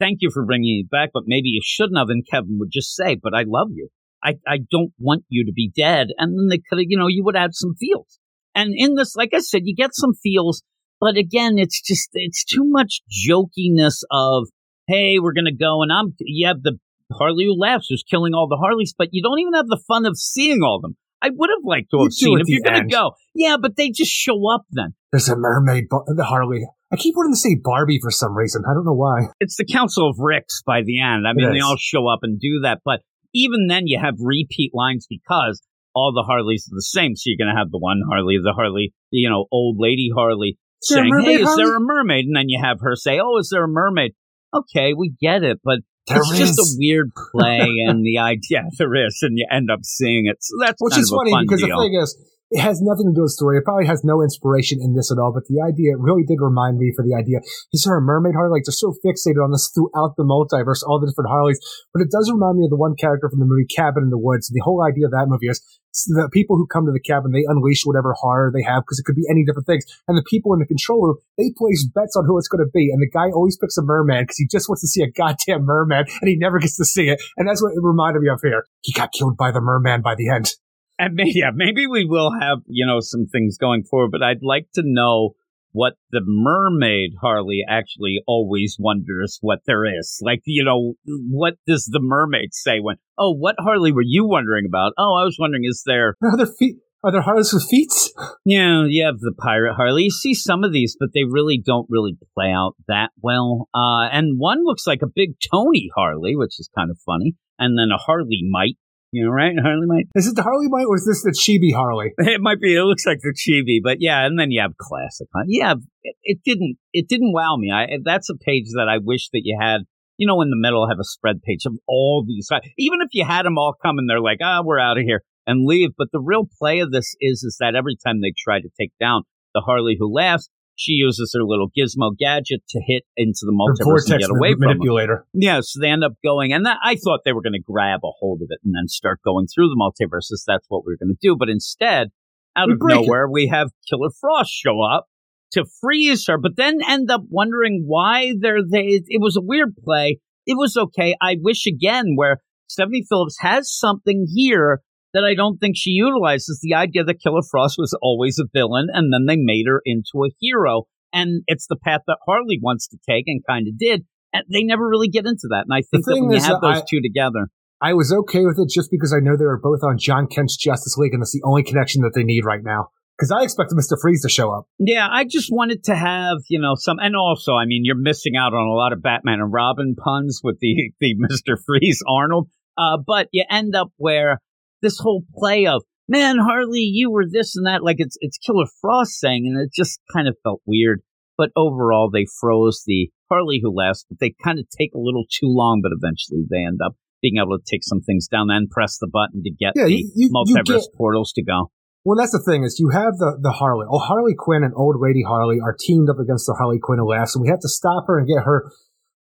[0.00, 2.10] thank you for bringing me back, but maybe you shouldn't have.
[2.10, 3.88] And Kevin would just say, but I love you.
[4.22, 6.08] I, I don't want you to be dead.
[6.18, 8.18] And then they could have, you know, you would add some feels.
[8.58, 10.64] And in this, like I said, you get some feels,
[11.00, 14.48] but again, it's just, it's too much jokiness of,
[14.88, 16.76] hey, we're going to go and I'm, you have the
[17.12, 20.06] Harley who laughs who's killing all the Harleys, but you don't even have the fun
[20.06, 20.96] of seeing all of them.
[21.22, 23.12] I would have liked to have seen if you're going to go.
[23.34, 24.94] Yeah, but they just show up then.
[25.12, 26.66] There's a mermaid, the Harley.
[26.92, 28.62] I keep wanting to say Barbie for some reason.
[28.68, 29.28] I don't know why.
[29.40, 31.26] It's the Council of Ricks by the end.
[31.26, 33.00] I mean, they all show up and do that, but
[33.34, 35.62] even then you have repeat lines because
[35.98, 37.16] all the Harleys are the same.
[37.16, 40.56] So you're going to have the one Harley, the Harley, you know, old lady Harley
[40.80, 43.64] saying, "Hey, is there a mermaid?" And then you have her say, "Oh, is there
[43.64, 44.12] a mermaid?"
[44.54, 46.38] Okay, we get it, but there it's is.
[46.38, 50.36] just a weird play, and the idea there is, and you end up seeing it.
[50.40, 51.76] So that's which is funny because deal.
[51.76, 52.16] the thing is,
[52.50, 53.58] it has nothing to do with story.
[53.58, 56.40] It probably has no inspiration in this at all, but the idea it really did
[56.40, 57.44] remind me for the idea.
[57.72, 58.58] Is there a mermaid Harley?
[58.58, 61.60] Like they're so fixated on this throughout the multiverse, all the different Harleys.
[61.92, 64.18] But it does remind me of the one character from the movie Cabin in the
[64.18, 64.48] Woods.
[64.48, 65.60] The whole idea of that movie is
[66.06, 69.04] the people who come to the cabin, they unleash whatever horror they have because it
[69.04, 69.84] could be any different things.
[70.06, 72.70] And the people in the control room, they place bets on who it's going to
[72.72, 72.90] be.
[72.92, 75.64] And the guy always picks a merman because he just wants to see a goddamn
[75.64, 77.20] merman and he never gets to see it.
[77.36, 78.64] And that's what it reminded me of here.
[78.82, 80.54] He got killed by the merman by the end.
[80.98, 84.42] And maybe, yeah, maybe we will have, you know, some things going forward, but I'd
[84.42, 85.34] like to know
[85.72, 90.18] what the mermaid Harley actually always wonders what there is.
[90.22, 90.94] Like, you know,
[91.30, 94.92] what does the mermaid say when, oh, what Harley were you wondering about?
[94.98, 96.16] Oh, I was wondering, is there.
[96.22, 96.76] Are there feet?
[97.04, 97.92] Are there Harleys with feet?
[98.44, 100.04] Yeah, you have the pirate Harley.
[100.04, 103.68] You see some of these, but they really don't really play out that well.
[103.74, 107.34] Uh, and one looks like a big Tony Harley, which is kind of funny.
[107.58, 108.78] And then a Harley Mite,
[109.12, 109.54] you know, right?
[109.60, 110.06] Harley might.
[110.14, 112.12] Is it the Harley might, or is this the Chibi Harley?
[112.18, 112.76] It might be.
[112.76, 114.26] It looks like the Chibi, but yeah.
[114.26, 115.28] And then you have classic.
[115.46, 116.76] Yeah, it, it didn't.
[116.92, 117.72] It didn't wow me.
[117.72, 119.82] I that's a page that I wish that you had.
[120.18, 122.48] You know, in the middle, have a spread page of all these.
[122.76, 125.22] Even if you had them all come and they're like, ah, we're out of here
[125.46, 125.90] and leave.
[125.96, 128.90] But the real play of this is, is that every time they try to take
[129.00, 129.22] down
[129.54, 130.48] the Harley who laughs,
[130.78, 134.60] she uses her little gizmo gadget to hit into the multiverse and get away from
[134.60, 135.26] manipulator.
[135.34, 135.42] Them.
[135.42, 138.00] Yeah, so they end up going, and that, I thought they were going to grab
[138.04, 140.44] a hold of it and then start going through the multiverses.
[140.46, 142.10] That's what we are going to do, but instead,
[142.56, 143.32] out we of nowhere, it.
[143.32, 145.06] we have Killer Frost show up
[145.52, 149.02] to freeze her, but then end up wondering why they're they.
[149.04, 150.20] It was a weird play.
[150.46, 151.16] It was okay.
[151.20, 154.80] I wish again where Stephanie Phillips has something here
[155.18, 158.86] that I don't think she utilizes the idea that Killer Frost was always a villain
[158.92, 160.84] and then they made her into a hero.
[161.12, 164.06] And it's the path that Harley wants to take and kind of did.
[164.32, 165.64] And they never really get into that.
[165.68, 167.48] And I think that when you have those I, two together.
[167.80, 170.56] I was okay with it just because I know they were both on Jon Kent's
[170.56, 172.90] Justice League and that's the only connection that they need right now.
[173.16, 174.00] Because I expected Mr.
[174.00, 174.66] Freeze to show up.
[174.78, 178.36] Yeah, I just wanted to have, you know, some, and also, I mean, you're missing
[178.36, 181.56] out on a lot of Batman and Robin puns with the, the Mr.
[181.66, 182.48] Freeze Arnold.
[182.76, 184.40] Uh, but you end up where
[184.82, 187.84] this whole play of man, Harley, you were this and that.
[187.84, 191.02] Like it's it's Killer Frost saying, and it just kind of felt weird.
[191.36, 195.24] But overall, they froze the Harley who laughs, but they kind of take a little
[195.30, 195.80] too long.
[195.82, 199.08] But eventually, they end up being able to take some things down and press the
[199.12, 201.70] button to get yeah, the you, you, multiverse you get, portals to go.
[202.04, 203.86] Well, that's the thing is you have the the Harley.
[203.88, 207.10] Oh, Harley Quinn and Old Lady Harley are teamed up against the Harley Quinn who
[207.10, 208.70] laughs, and we have to stop her and get her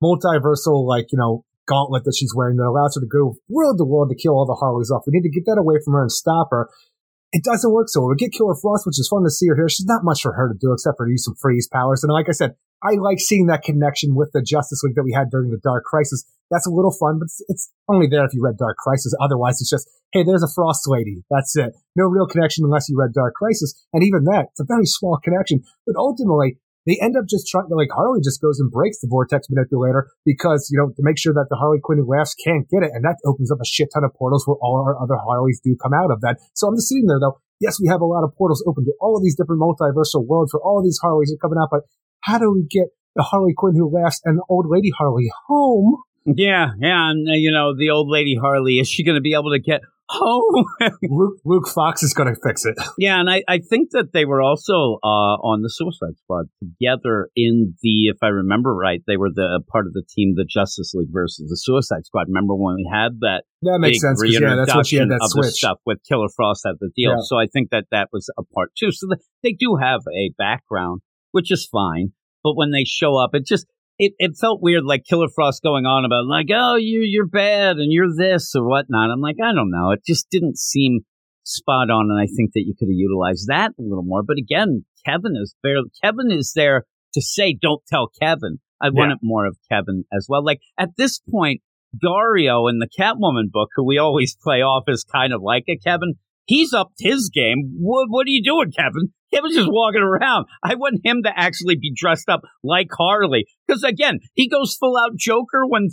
[0.04, 3.86] multiversal, like you know, gauntlet that she's wearing that allows her to go world to
[3.86, 5.04] world to kill all the Harleys off.
[5.06, 6.70] We need to get that away from her and stop her.
[7.32, 8.08] It doesn't work so.
[8.08, 9.68] We get Killer Frost, which is fun to see her here.
[9.68, 12.04] She's not much for her to do except for use some freeze powers.
[12.04, 15.12] And like I said, I like seeing that connection with the Justice League that we
[15.12, 16.24] had during the Dark Crisis.
[16.52, 19.14] That's a little fun, but it's, it's only there if you read Dark Crisis.
[19.20, 21.24] Otherwise, it's just, hey, there's a Frost lady.
[21.30, 21.74] That's it.
[21.96, 23.74] No real connection unless you read Dark Crisis.
[23.92, 25.64] And even that, it's a very small connection.
[25.88, 29.48] But ultimately, they end up just trying like Harley just goes and breaks the vortex
[29.50, 32.84] manipulator because you know to make sure that the Harley Quinn who laughs can't get
[32.84, 35.60] it, and that opens up a shit ton of portals where all our other Harleys
[35.64, 36.38] do come out of that.
[36.54, 37.42] So I'm just sitting there though.
[37.60, 40.54] Yes, we have a lot of portals open to all of these different multiversal worlds
[40.54, 41.82] where all of these Harleys are coming out, but
[42.22, 45.98] how do we get the Harley Quinn who laughs and the old lady Harley home?
[46.26, 49.34] Yeah, yeah, and uh, you know the old lady Harley is she going to be
[49.34, 50.66] able to get Oh,
[51.04, 52.76] Luke, Luke Fox is going to fix it.
[52.98, 57.30] yeah, and I, I think that they were also uh, on the Suicide Squad together
[57.36, 60.94] in the, if I remember right, they were the part of the team, the Justice
[60.94, 62.28] League versus the Suicide Squad.
[62.28, 64.22] Remember when we had that That makes sense.
[64.26, 65.54] Yeah, that's what she had that switch.
[65.54, 67.12] stuff with Killer Frost at the deal.
[67.12, 67.24] Yeah.
[67.24, 68.92] So I think that that was a part too.
[68.92, 71.02] So th- they do have a background,
[71.32, 72.14] which is fine.
[72.44, 73.66] But when they show up, it just
[73.98, 77.78] it, it felt weird, like Killer Frost going on about like, oh, you you're bad
[77.78, 79.12] and you're this or whatnot.
[79.12, 79.92] I'm like, I don't know.
[79.92, 81.02] It just didn't seem
[81.44, 84.24] spot on, and I think that you could have utilized that a little more.
[84.24, 85.78] But again, Kevin is there.
[86.04, 86.84] Kevin is there
[87.14, 90.44] to say, "Don't tell Kevin." I wanted more of Kevin as well.
[90.44, 91.62] Like at this point,
[92.00, 95.78] Dario in the Catwoman book, who we always play off as kind of like a
[95.78, 96.16] Kevin,
[96.46, 97.78] he's upped his game.
[97.80, 99.14] What, what are you doing, Kevin?
[99.36, 100.46] Kevin's just walking around.
[100.64, 103.46] I want him to actually be dressed up like Harley.
[103.68, 105.90] Because again, he goes full out Joker when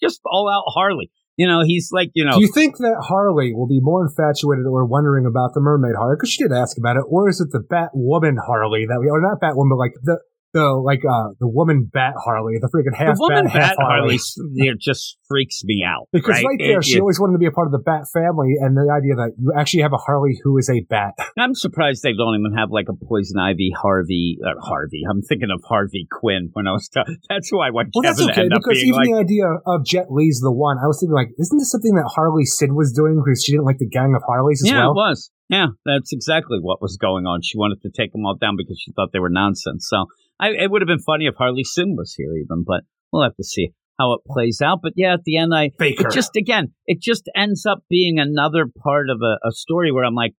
[0.00, 1.10] just all out Harley.
[1.36, 4.66] You know, he's like, you know, Do you think that Harley will be more infatuated
[4.66, 6.14] or wondering about the mermaid Harley?
[6.16, 7.02] Because she did ask about it.
[7.08, 10.18] Or is it the Batwoman Harley that we, or not Batwoman, but like the,
[10.54, 14.16] the, like, uh, the woman Bat Harley, the freaking half the woman Bat, Bat Harley
[14.16, 14.78] Harley.
[14.80, 16.06] just freaks me out.
[16.12, 17.82] Because right, right, there, It- she it- always wanted to be a part of the
[17.84, 21.14] Bat family, and the idea that you actually have a Harley who is a Bat.
[21.38, 24.38] I'm surprised they don't even have like a Poison Ivy Harvey.
[24.40, 25.02] Uh, Harvey.
[25.10, 26.88] I'm thinking of Harvey Quinn when I was.
[26.88, 29.08] T- that's who I want Well, that's Kevin okay to end up because even like.
[29.10, 32.08] the idea of Jet Li's the one, I was thinking like, isn't this something that
[32.14, 34.92] Harley Sinn was doing because she didn't like the gang of Harleys as yeah, well?
[34.92, 35.30] it was.
[35.50, 37.42] Yeah, that's exactly what was going on.
[37.42, 39.86] She wanted to take them all down because she thought they were nonsense.
[39.88, 40.06] So
[40.40, 42.64] I, it would have been funny if Harley Sinn was here, even.
[42.66, 42.82] But
[43.12, 44.80] we'll have to see how it plays out.
[44.82, 46.08] But yeah, at the end, I Faker.
[46.08, 50.04] it just again, it just ends up being another part of a, a story where
[50.04, 50.34] I'm like,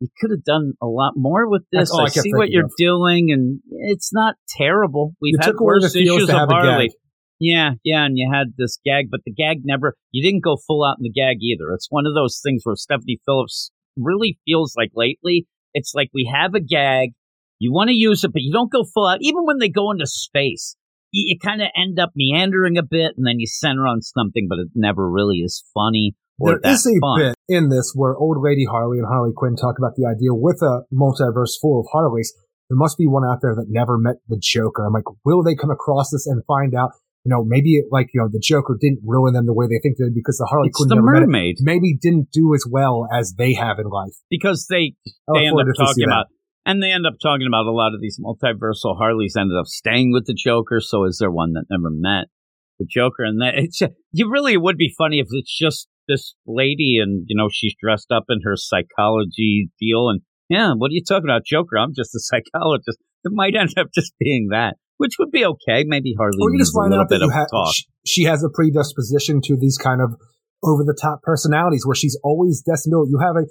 [0.00, 1.92] you could have done a lot more with this.
[1.92, 2.72] I I, see what you're of.
[2.78, 5.14] doing, and it's not terrible.
[5.20, 6.90] We've You had took away the worse issues to of Harley.
[7.38, 10.84] Yeah, yeah, and you had this gag, but the gag never, you didn't go full
[10.84, 11.72] out in the gag either.
[11.72, 16.30] It's one of those things where Stephanie Phillips really feels like lately, it's like we
[16.30, 17.12] have a gag,
[17.60, 19.18] you want to use it, but you don't go full out.
[19.20, 20.76] Even when they go into space,
[21.12, 24.46] you, you kind of end up meandering a bit and then you center on something,
[24.48, 27.20] but it never really is funny or There is a fun.
[27.20, 30.62] bit in this where old lady Harley and Harley Quinn talk about the idea with
[30.62, 32.32] a multiverse full of Harleys.
[32.70, 34.86] There must be one out there that never met the Joker.
[34.86, 36.92] I'm like, will they come across this and find out?
[37.26, 39.98] You know, maybe like you know the Joker didn't ruin them the way they think
[39.98, 41.20] they did because the Harley It's Quinn the never it.
[41.20, 44.14] mermaid Maybe didn't do as well as they have in life.
[44.30, 44.94] because they
[45.34, 46.26] they end up talking about
[46.66, 50.12] and they end up talking about a lot of these multiversal Harleys ended up staying
[50.12, 50.80] with the Joker.
[50.80, 52.26] So is there one that never met
[52.78, 53.24] the Joker?
[53.24, 53.80] And that it's
[54.12, 57.74] you really it would be funny if it's just this lady and you know she's
[57.80, 61.78] dressed up in her psychology deal and yeah, what are you talking about, Joker?
[61.78, 62.98] I'm just a psychologist.
[63.24, 65.84] It might end up just being that, which would be okay.
[65.86, 67.74] Maybe Harley Or you just find out that you talk.
[67.74, 70.14] she, she has a predisposition to these kind of
[70.62, 73.06] over the top personalities where she's always destined to.
[73.08, 73.44] You have a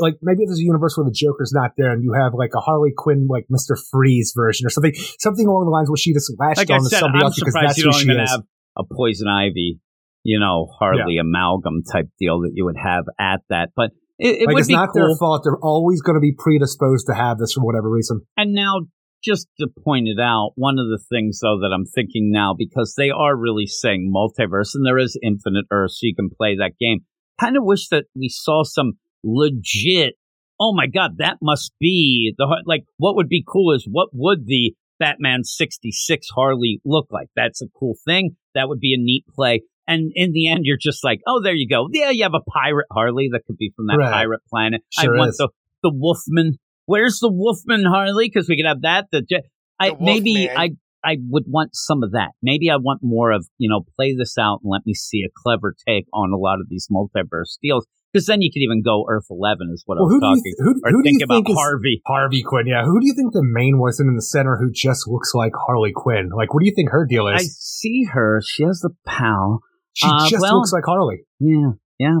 [0.00, 2.60] like maybe there's a universe where the Joker's not there, and you have like a
[2.60, 6.32] Harley Quinn like Mister Freeze version or something, something along the lines where she just
[6.38, 8.30] latched like on to somebody I'm else because that's you who she is.
[8.30, 8.42] have
[8.76, 9.80] a poison ivy,
[10.22, 13.70] you know, Harley amalgam type deal that you would have at that.
[13.76, 15.06] But it, it like would it's be not cool.
[15.06, 15.42] their fault.
[15.44, 18.22] They're always going to be predisposed to have this for whatever reason.
[18.36, 18.80] And now,
[19.26, 22.94] just to point it out, one of the things though that I'm thinking now, because
[22.96, 26.72] they are really saying multiverse, and there is infinite Earth, so you can play that
[26.80, 27.00] game.
[27.40, 30.14] Kind of wish that we saw some legit.
[30.60, 32.84] Oh my God, that must be the like.
[32.96, 37.28] What would be cool is what would the Batman '66 Harley look like?
[37.36, 38.36] That's a cool thing.
[38.54, 39.62] That would be a neat play.
[39.88, 41.88] And in the end, you're just like, oh, there you go.
[41.92, 44.12] Yeah, you have a pirate Harley that could be from that Right.
[44.12, 44.82] pirate planet.
[44.90, 45.36] Sure I want is.
[45.36, 45.48] the
[45.82, 46.54] the Wolfman.
[46.86, 48.30] Where's the Wolfman Harley?
[48.32, 49.06] Because we could have that.
[49.12, 49.42] The, Je-
[49.78, 50.70] I maybe I
[51.04, 52.30] I would want some of that.
[52.42, 55.30] Maybe I want more of you know play this out and let me see a
[55.36, 57.86] clever take on a lot of these multiverse deals.
[58.12, 60.26] Because then you could even go Earth Eleven is what Well, I was who do
[60.26, 60.42] talking.
[60.46, 62.02] you who, or who do think you about think is Harvey.
[62.06, 62.66] Harvey Quinn?
[62.66, 65.52] Yeah, who do you think the main person in the center who just looks like
[65.66, 66.30] Harley Quinn?
[66.34, 67.42] Like, what do you think her deal is?
[67.42, 68.40] I see her.
[68.46, 69.60] She has the pal.
[69.92, 71.24] she uh, just well- looks like Harley.
[71.40, 72.18] Yeah, yeah,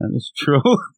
[0.00, 0.62] that is true.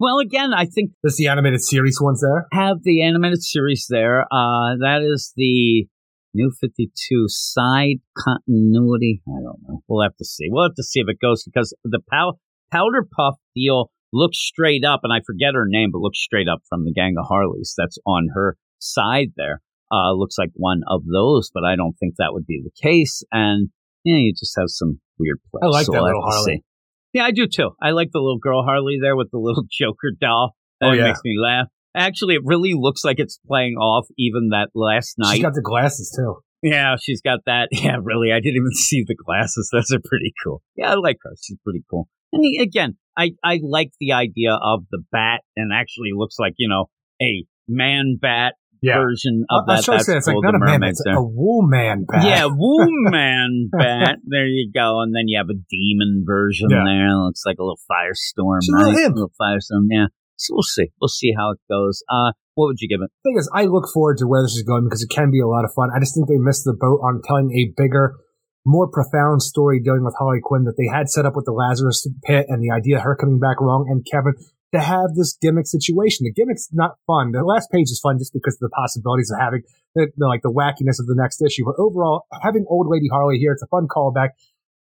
[0.00, 2.46] well, again, I think There's the animated series ones there.
[2.52, 4.22] have the animated series there.
[4.22, 5.86] Uh, that is the
[6.32, 9.22] New 52 side continuity.
[9.28, 9.82] I don't know.
[9.88, 10.46] We'll have to see.
[10.48, 12.38] We'll have to see if it goes because the pow-
[12.72, 16.60] Powder Puff deal looks straight up, and I forget her name, but looks straight up
[16.68, 19.60] from the Gang of Harleys that's on her side there.
[19.92, 23.24] Uh, looks like one of those, but I don't think that would be the case.
[23.32, 23.70] And
[24.04, 25.62] yeah, you just have some weird plays.
[25.64, 26.64] I like so that we'll little Harley.
[27.12, 27.70] Yeah, I do too.
[27.82, 30.54] I like the little girl Harley there with the little Joker doll.
[30.80, 31.04] That Oh, yeah.
[31.08, 31.66] makes me laugh.
[31.94, 35.34] Actually, it really looks like it's playing off even that last night.
[35.34, 36.36] She's got the glasses too.
[36.62, 37.68] yeah, she's got that.
[37.72, 38.32] Yeah, really.
[38.32, 39.68] I didn't even see the glasses.
[39.72, 40.62] Those are pretty cool.
[40.76, 41.32] Yeah, I like her.
[41.42, 42.08] She's pretty cool.
[42.32, 46.54] And he, again, I, I like the idea of the bat and actually looks like,
[46.58, 46.86] you know,
[47.20, 48.98] a man bat Yeah.
[48.98, 49.76] version of I that.
[49.78, 51.16] was trying to That's say, it's like cool, not a man, it's there.
[51.16, 52.24] a woman bat.
[52.24, 54.18] Yeah, woman bat.
[54.24, 55.00] There you go.
[55.02, 56.84] And then you have a demon version Yeah.
[56.84, 57.08] there.
[57.08, 58.58] It looks like a little firestorm.
[58.62, 59.04] She's a little right?
[59.06, 59.14] imp.
[59.16, 59.86] little firestorm.
[59.90, 60.06] Yeah.
[60.36, 60.88] So we'll see.
[61.00, 62.02] We'll see how it goes.
[62.08, 63.10] Uh, what would you give it?
[63.24, 65.46] thing is, I look forward to where this is going because it can be a
[65.48, 65.90] lot of fun.
[65.94, 68.16] I just think they missed the boat on telling a bigger,
[68.64, 72.08] more profound story dealing with Harley Quinn that they had set up with the Lazarus
[72.24, 74.32] Pit and the idea of her coming back wrong and Kevin
[74.72, 76.24] to have this gimmick situation.
[76.24, 77.32] The gimmick's not fun.
[77.32, 79.62] The last page is fun just because of the possibilities of having
[79.94, 81.64] the, the like the wackiness of the next issue.
[81.64, 84.30] But overall, having old lady Harley here, it's a fun callback.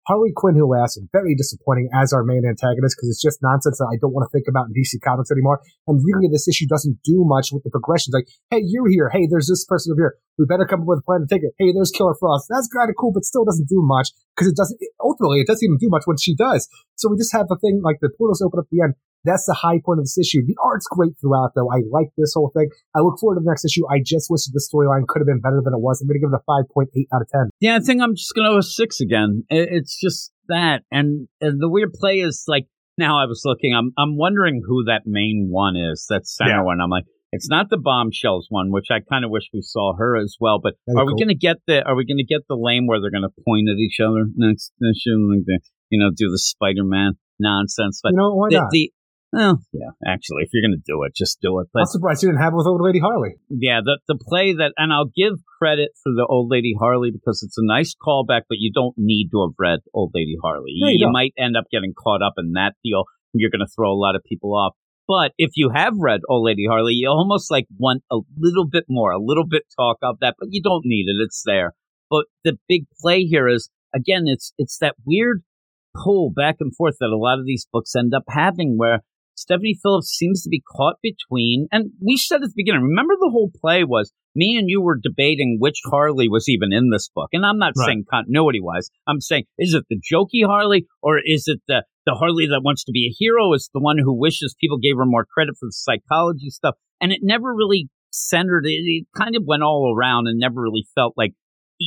[0.06, 3.90] Harley Quinn, who laughs, very disappointing as our main antagonist because it's just nonsense that
[3.90, 5.58] I don't want to think about in DC Comics anymore.
[5.90, 8.14] And really, this issue doesn't do much with the progressions.
[8.14, 9.10] Like, hey, you're here.
[9.10, 10.14] Hey, there's this person over here.
[10.38, 11.58] We better come up with a plan to take it.
[11.58, 12.46] Hey, there's Killer Frost.
[12.48, 14.78] That's kind of cool, but still doesn't do much because it doesn't.
[15.02, 16.70] Ultimately, it doesn't even do much when she does.
[16.94, 18.94] So we just have the thing like the portals open up at the end.
[19.26, 20.40] That's the high point of this issue.
[20.46, 21.68] The art's great throughout, though.
[21.70, 22.70] I like this whole thing.
[22.94, 23.82] I look forward to the next issue.
[23.90, 26.00] I just wish the storyline could have been better than it was.
[26.00, 27.50] I'm going to give it a 5.8 out of 10.
[27.60, 29.44] Yeah, I think I'm just going to go a six again.
[29.50, 30.82] It's just that.
[30.90, 32.66] And, and the weird play is like,
[32.96, 36.62] now I was looking, I'm, I'm wondering who that main one is, that center Yeah.
[36.62, 36.80] one.
[36.80, 40.16] I'm like, it's not the bombshells one, which I kind of wish we saw her
[40.16, 40.60] as well.
[40.62, 41.18] But Very are we cool.
[41.18, 43.42] going to get the, are we going to get the lane where they're going to
[43.44, 45.18] point at each other next issue?
[45.28, 45.60] Like the,
[45.90, 48.00] you know, do the Spider-Man nonsense.
[48.02, 48.70] But you know, why the, not?
[48.70, 48.92] the,
[49.32, 51.68] well, yeah, actually, if you're going to do it, just do it.
[51.72, 53.36] But I'm surprised you didn't have it with Old Lady Harley.
[53.48, 57.42] yeah, the the play that, and I'll give credit for the old lady Harley because
[57.42, 60.74] it's a nice callback, but you don't need to have read old lady Harley.
[60.78, 61.12] No, you don't.
[61.12, 63.04] might end up getting caught up in that deal.
[63.32, 64.74] You're going to throw a lot of people off.
[65.08, 68.84] But if you have read Old Lady Harley, you almost like want a little bit
[68.88, 71.22] more, a little bit talk of that, but you don't need it.
[71.22, 71.74] It's there.
[72.10, 75.42] But the big play here is again, it's it's that weird
[75.94, 79.02] pull back and forth that a lot of these books end up having where
[79.36, 83.30] Stephanie Phillips seems to be caught between, and we said at the beginning, remember the
[83.30, 87.28] whole play was me and you were debating which Harley was even in this book.
[87.32, 87.86] And I'm not Right.
[87.86, 88.90] saying continuity wise.
[89.06, 92.84] I'm saying, is it the jokey Harley or is it the, the Harley that wants
[92.84, 93.52] to be a hero?
[93.52, 96.74] Is the one who wishes people gave her more credit for the psychology stuff?
[97.00, 100.86] And it never really centered, it, it kind of went all around and never really
[100.94, 101.32] felt like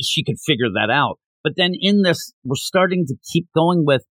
[0.02, 1.18] she could figure that out.
[1.42, 4.04] But then in this, we're starting to keep going with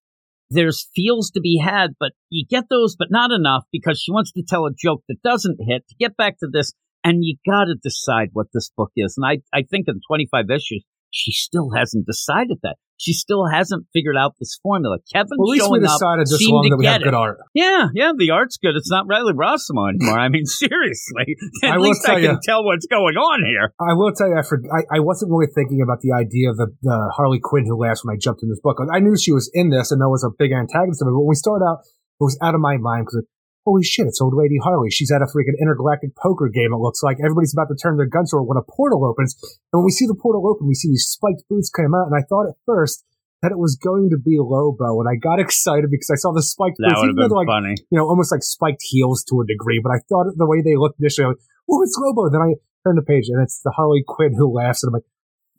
[0.50, 4.32] there's feels to be had, but you get those, but not enough because she wants
[4.34, 6.74] to tell a joke that doesn't hit to get back to this.
[7.04, 9.18] And you got to decide what this book is.
[9.18, 12.76] And I, I think in 25 issues, she still hasn't decided that.
[12.98, 14.98] She still hasn't figured out this formula.
[15.14, 17.38] Kevin Well, at least we decided this long that we have get good art.
[17.54, 18.76] Yeah, yeah, the art's good.
[18.76, 20.20] It's not Riley Rossmo anymore.
[20.20, 21.38] I mean, seriously.
[21.64, 22.38] At I will least I can ya.
[22.44, 23.74] tell what's going on here.
[23.80, 26.58] I will tell you, I, for, I, I wasn't really thinking about the idea of
[26.58, 28.80] the, the Harley Quinn who laughs when I jumped in this book.
[28.80, 31.14] Like, I knew she was in this and that was a big antagonist of it,
[31.14, 33.24] but when we started out, it was out of my mind because,
[33.68, 34.90] holy shit, it's old lady Harley.
[34.90, 37.18] She's at a freaking intergalactic poker game, it looks like.
[37.20, 39.36] Everybody's about to turn their guns to her when a portal opens.
[39.74, 42.16] And when we see the portal open, we see these spiked boots come out, and
[42.16, 43.04] I thought at first
[43.44, 46.42] that it was going to be Lobo, and I got excited because I saw the
[46.42, 47.76] spiked That boots, even been like funny.
[47.92, 50.80] you know, almost like spiked heels to a degree, but I thought the way they
[50.80, 52.32] looked initially, like, oh, it's Lobo.
[52.32, 52.56] Then I
[52.88, 55.10] turned the page and it's the Harley Quinn who laughs, and I'm like,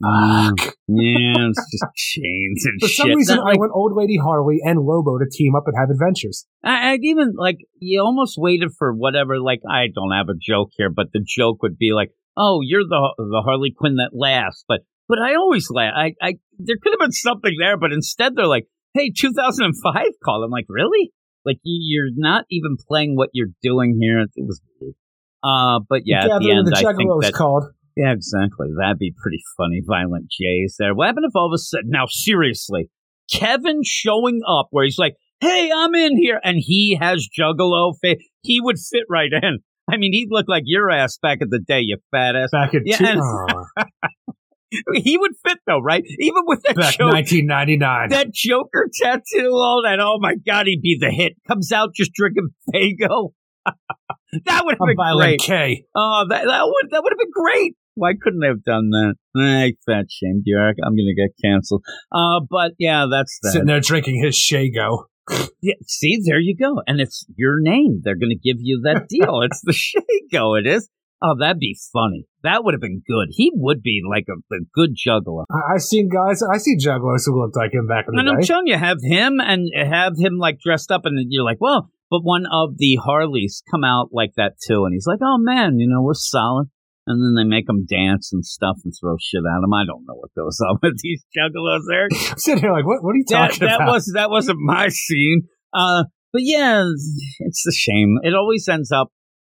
[0.01, 0.53] Mm,
[0.87, 2.95] yeah, it's just chains and for shit.
[2.97, 5.75] some reason, Not I like- want Old Lady Harley and Lobo to team up and
[5.77, 6.45] have adventures.
[6.63, 9.39] I, I'd even like you almost waited for whatever.
[9.39, 12.83] Like I don't have a joke here, but the joke would be like, "Oh, you're
[12.83, 15.93] the the Harley Quinn that laughs," but but I always laugh.
[15.95, 19.93] I, I there could have been something there, but instead they're like, "Hey, 2005
[20.23, 21.11] call." I'm like, really?
[21.45, 24.19] Like you, you're not even playing what you're doing here.
[24.19, 24.93] It, was weird.
[25.43, 27.63] Uh, but yeah, the at the end, the I think Juggalos that called.
[27.99, 28.67] Yeah, exactly.
[28.79, 29.81] That'd be pretty funny.
[29.85, 30.95] Violent J's there.
[30.95, 32.89] What happened if all of a sudden, now seriously,
[33.31, 38.17] Kevin showing up where he's like, hey, I'm in here, and he has Juggalo face.
[38.41, 39.59] He would fit right in.
[39.91, 42.49] I mean, he'd look like your ass back in the day, you fat ass.
[42.51, 43.21] Back in Yeah, two, and-
[43.79, 43.83] uh.
[44.93, 46.03] He would fit though, right?
[46.19, 48.09] Even with that back joke, 1999.
[48.09, 49.99] that Joker tattoo, all that.
[49.99, 51.33] Oh my God, he'd be the hit.
[51.47, 53.29] Comes out just drinking Faygo.
[53.65, 55.41] that would have been Violent great.
[55.41, 55.85] K.
[55.95, 57.75] Oh, that that would that would have been great.
[57.95, 59.15] Why couldn't they have done that?
[59.35, 60.77] Ay, fat shame, Derek.
[60.85, 61.83] I'm gonna get canceled.
[62.11, 63.51] Uh, but yeah, that's that.
[63.51, 65.05] Sitting there drinking his Shago.
[65.61, 66.81] Yeah, see, there you go.
[66.87, 68.01] And it's your name.
[68.03, 69.41] They're gonna give you that deal.
[69.43, 70.59] it's the Shago.
[70.59, 70.89] It is.
[71.21, 72.25] Oh, that'd be funny.
[72.43, 73.27] That would have been good.
[73.31, 75.43] He would be like a, a good juggler.
[75.51, 78.29] I, I've seen guys, I see jugglers who looked like him back in the And
[78.29, 78.47] I'm day.
[78.47, 82.21] telling you, have him and have him like dressed up, and you're like, well, but
[82.21, 85.87] one of the Harleys come out like that too, and he's like, oh man, you
[85.89, 86.69] know, we're solid.
[87.09, 89.73] And then they make them dance and stuff and throw shit at them.
[89.73, 92.07] I don't know what goes on with these juggalos there.
[92.37, 93.93] Sitting here like, what, what are you That, talking that about?
[93.93, 95.47] was that wasn't my scene.
[95.73, 96.85] Uh, but yeah,
[97.39, 98.19] it's a shame.
[98.21, 99.11] It always ends up.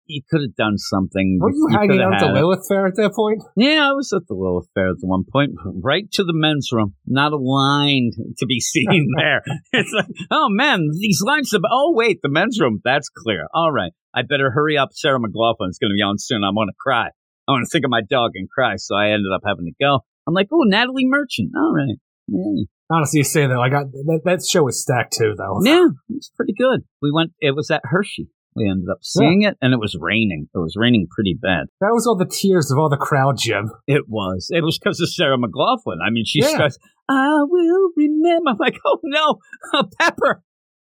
[0.06, 1.38] You could have done something.
[1.40, 3.40] Were you, hanging out at the Lilith Fair at that point?
[3.56, 6.70] Yeah, I was at the Lilith Fair at the one point, right to the men's
[6.72, 6.94] room.
[7.06, 9.42] Not a line to be seen there.
[9.72, 11.52] it's like, oh man, these lines.
[11.52, 12.80] Of, oh wait, the men's room.
[12.82, 13.46] That's clear.
[13.54, 14.88] All right, I better hurry up.
[14.92, 16.42] Sarah McLachlan's going to be on soon.
[16.44, 17.08] I'm going to cry.
[17.52, 18.76] I want to think of my dog and cry.
[18.76, 20.00] So I ended up having to go.
[20.26, 21.50] I'm like, oh, Natalie Merchant.
[21.56, 21.98] All right.
[22.28, 22.64] Yeah.
[22.90, 25.60] Honestly, you say that like I, that that show was stacked too, though.
[25.64, 26.84] Yeah, it was pretty good.
[27.00, 27.32] We went.
[27.40, 28.28] It was at Hershey.
[28.54, 29.50] We ended up seeing yeah.
[29.50, 30.48] it, and it was raining.
[30.54, 31.68] It was raining pretty bad.
[31.80, 33.70] That was all the tears of all the crowd, Jim.
[33.86, 34.48] It was.
[34.50, 36.04] It was because of Sarah McLachlan.
[36.06, 36.48] I mean, she yeah.
[36.48, 36.78] starts,
[37.08, 39.38] "I will remember." I'm like, "Oh no,
[39.98, 40.42] Pepper."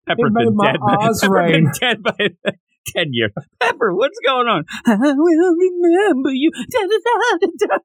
[0.05, 0.75] Pepper been dead.
[0.85, 2.11] Pepper been dead by
[2.87, 3.31] 10 years.
[3.59, 4.63] Pepper, what's going on?
[4.85, 6.51] I will remember you.
[6.71, 7.77] Da, da, da,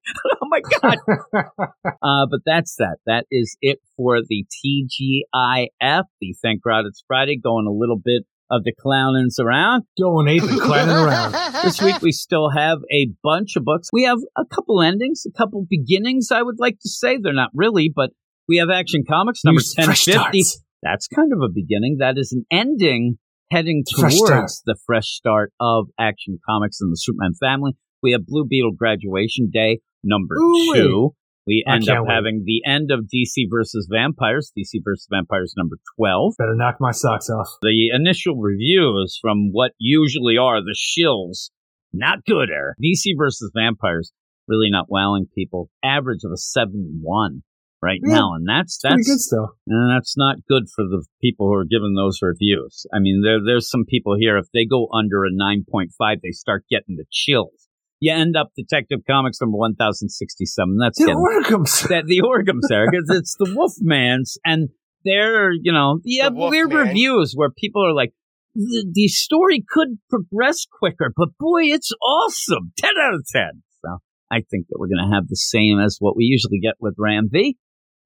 [0.42, 0.96] oh my God.
[2.02, 2.96] uh, but that's that.
[3.06, 8.24] That is it for the TGIF, the Thank God It's Friday, going a little bit
[8.50, 9.84] of the clownings around.
[9.98, 11.32] Going and clowning around.
[11.62, 13.88] this week we still have a bunch of books.
[13.92, 17.18] We have a couple endings, a couple beginnings, I would like to say.
[17.22, 18.10] They're not really, but
[18.48, 20.42] we have Action Comics number 1050.
[20.82, 21.98] That's kind of a beginning.
[22.00, 23.18] That is an ending
[23.50, 27.72] heading towards the fresh start of Action Comics and the Superman family.
[28.02, 31.10] We have Blue Beetle graduation day number Ooh, two.
[31.46, 32.14] We end up wait.
[32.14, 36.34] having the end of DC versus Vampires, DC versus Vampires number 12.
[36.38, 37.48] Better knock my socks off.
[37.60, 41.50] The initial reviews from what usually are the shills,
[41.92, 42.76] not good, Eric.
[42.78, 44.12] DC versus Vampires,
[44.46, 45.70] really not wowing people.
[45.82, 47.42] Average of a 71
[47.82, 49.56] right yeah, now, and that's that's good still.
[49.66, 52.86] And that's not good for the people who are giving those reviews.
[52.92, 56.18] I mean, there there's some people here if they go under a nine point five,
[56.22, 57.68] they start getting the chills.
[58.00, 60.78] You end up Detective Comics number one thousand sixty seven.
[60.78, 61.88] That's the getting, Orgums.
[61.88, 64.68] That the Orgums there because it's the Wolfmans, and
[65.04, 66.88] they're you know you have weird man.
[66.88, 68.12] reviews where people are like.
[68.52, 72.72] The, the story could progress quicker, but boy, it's awesome.
[72.78, 73.62] 10 out of 10.
[73.80, 76.74] So I think that we're going to have the same as what we usually get
[76.80, 77.56] with Ram V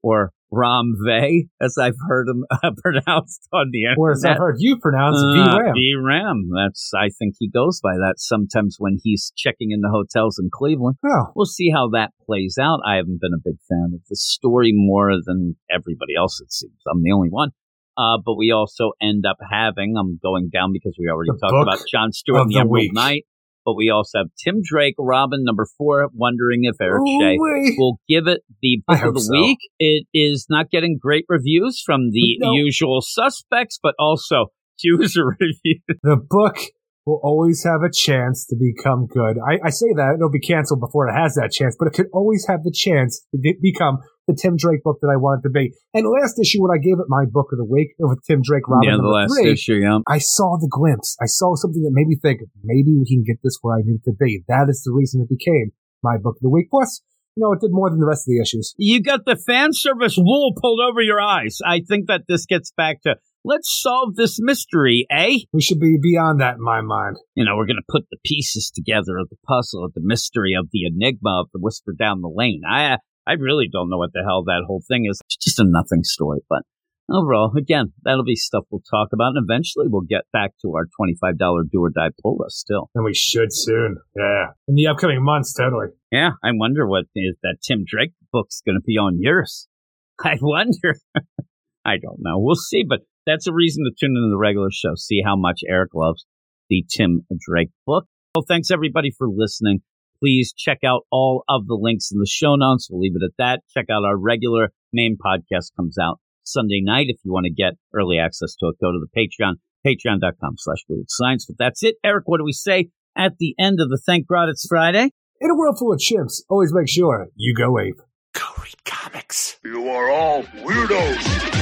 [0.05, 3.99] or Ram Ramve, as I've heard him uh, pronounced on the internet.
[3.99, 5.75] Or as I've heard you pronounce uh, V-Ram.
[5.75, 6.51] V-Ram.
[6.55, 10.51] That's, I think he goes by that sometimes when he's checking in the hotels in
[10.53, 10.97] Cleveland.
[11.05, 11.33] Oh.
[11.35, 12.81] We'll see how that plays out.
[12.87, 16.79] I haven't been a big fan of the story more than everybody else, it seems.
[16.89, 17.51] I'm the only one.
[17.97, 21.63] Uh, but we also end up having, I'm going down because we already the talked
[21.63, 23.25] about John Stewart and the, the Emerald Knight.
[23.65, 27.75] But we also have Tim Drake, Robin, number four, wondering if Eric oh, Shea wait.
[27.79, 29.33] will give it the book of the so.
[29.33, 29.59] week.
[29.79, 32.53] It is not getting great reviews from the no.
[32.53, 34.47] usual suspects, but also
[34.83, 35.83] user reviews.
[36.03, 36.59] The book
[37.07, 39.37] will always have a chance to become good.
[39.39, 42.07] I, I, say that it'll be canceled before it has that chance, but it could
[42.13, 45.73] always have the chance to become the Tim Drake book that I wanted to be.
[45.93, 48.69] And last issue, when I gave it my book of the week with Tim Drake,
[48.69, 49.99] Robin yeah, the last three, issue, yeah.
[50.09, 51.17] I saw the glimpse.
[51.21, 54.01] I saw something that made me think maybe we can get this where I need
[54.01, 54.43] it to be.
[54.49, 55.73] That is the reason it became
[56.03, 56.71] my book of the week.
[56.71, 57.03] Plus,
[57.37, 58.75] you know, it did more than the rest of the issues.
[58.79, 61.59] You got the fan service wool pulled over your eyes.
[61.67, 65.39] I think that this gets back to let's solve this mystery, eh?
[65.53, 67.17] We should be beyond that in my mind.
[67.35, 70.55] You know, we're going to put the pieces together of the puzzle of the mystery
[70.59, 72.63] of the enigma of the whisper down the lane.
[72.69, 75.21] I I really don't know what the hell that whole thing is.
[75.27, 76.41] It's just a nothing story.
[76.49, 76.63] But
[77.11, 79.33] overall, again, that'll be stuff we'll talk about.
[79.35, 81.39] And eventually we'll get back to our $25
[81.71, 82.91] do or die pull list still.
[82.95, 83.97] And we should soon.
[84.17, 84.49] Yeah.
[84.69, 85.89] In the upcoming months, totally.
[86.11, 86.31] Yeah.
[86.43, 89.69] I wonder what is that Tim Drake book's going to be on yours.
[90.25, 90.97] I wonder.
[91.85, 92.39] I don't know.
[92.39, 92.85] We'll see.
[92.87, 94.95] But that's a reason to tune into the regular show.
[94.97, 96.27] See how much Eric loves
[96.69, 98.05] the Tim Drake book.
[98.35, 99.81] Well, thanks everybody for listening
[100.25, 102.89] please check out all of the links in the show notes.
[102.91, 103.61] We'll leave it at that.
[103.75, 107.07] Check out our regular main podcast comes out Sunday night.
[107.09, 109.57] If you want to get early access to it, go to the Patreon,
[109.87, 111.45] patreon.com slash weird science.
[111.47, 111.97] But that's it.
[112.03, 115.11] Eric, what do we say at the end of the Thank God It's Friday?
[115.41, 118.01] In a world full of chimps, always make sure you go ape.
[118.33, 119.59] Go read comics.
[119.63, 121.53] You are all weirdos.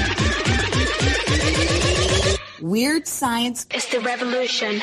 [2.61, 4.81] Weird science is the revolution.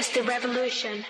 [0.00, 1.04] It's the revolution.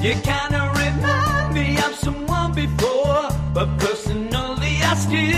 [0.00, 0.47] You kinda
[5.10, 5.37] remind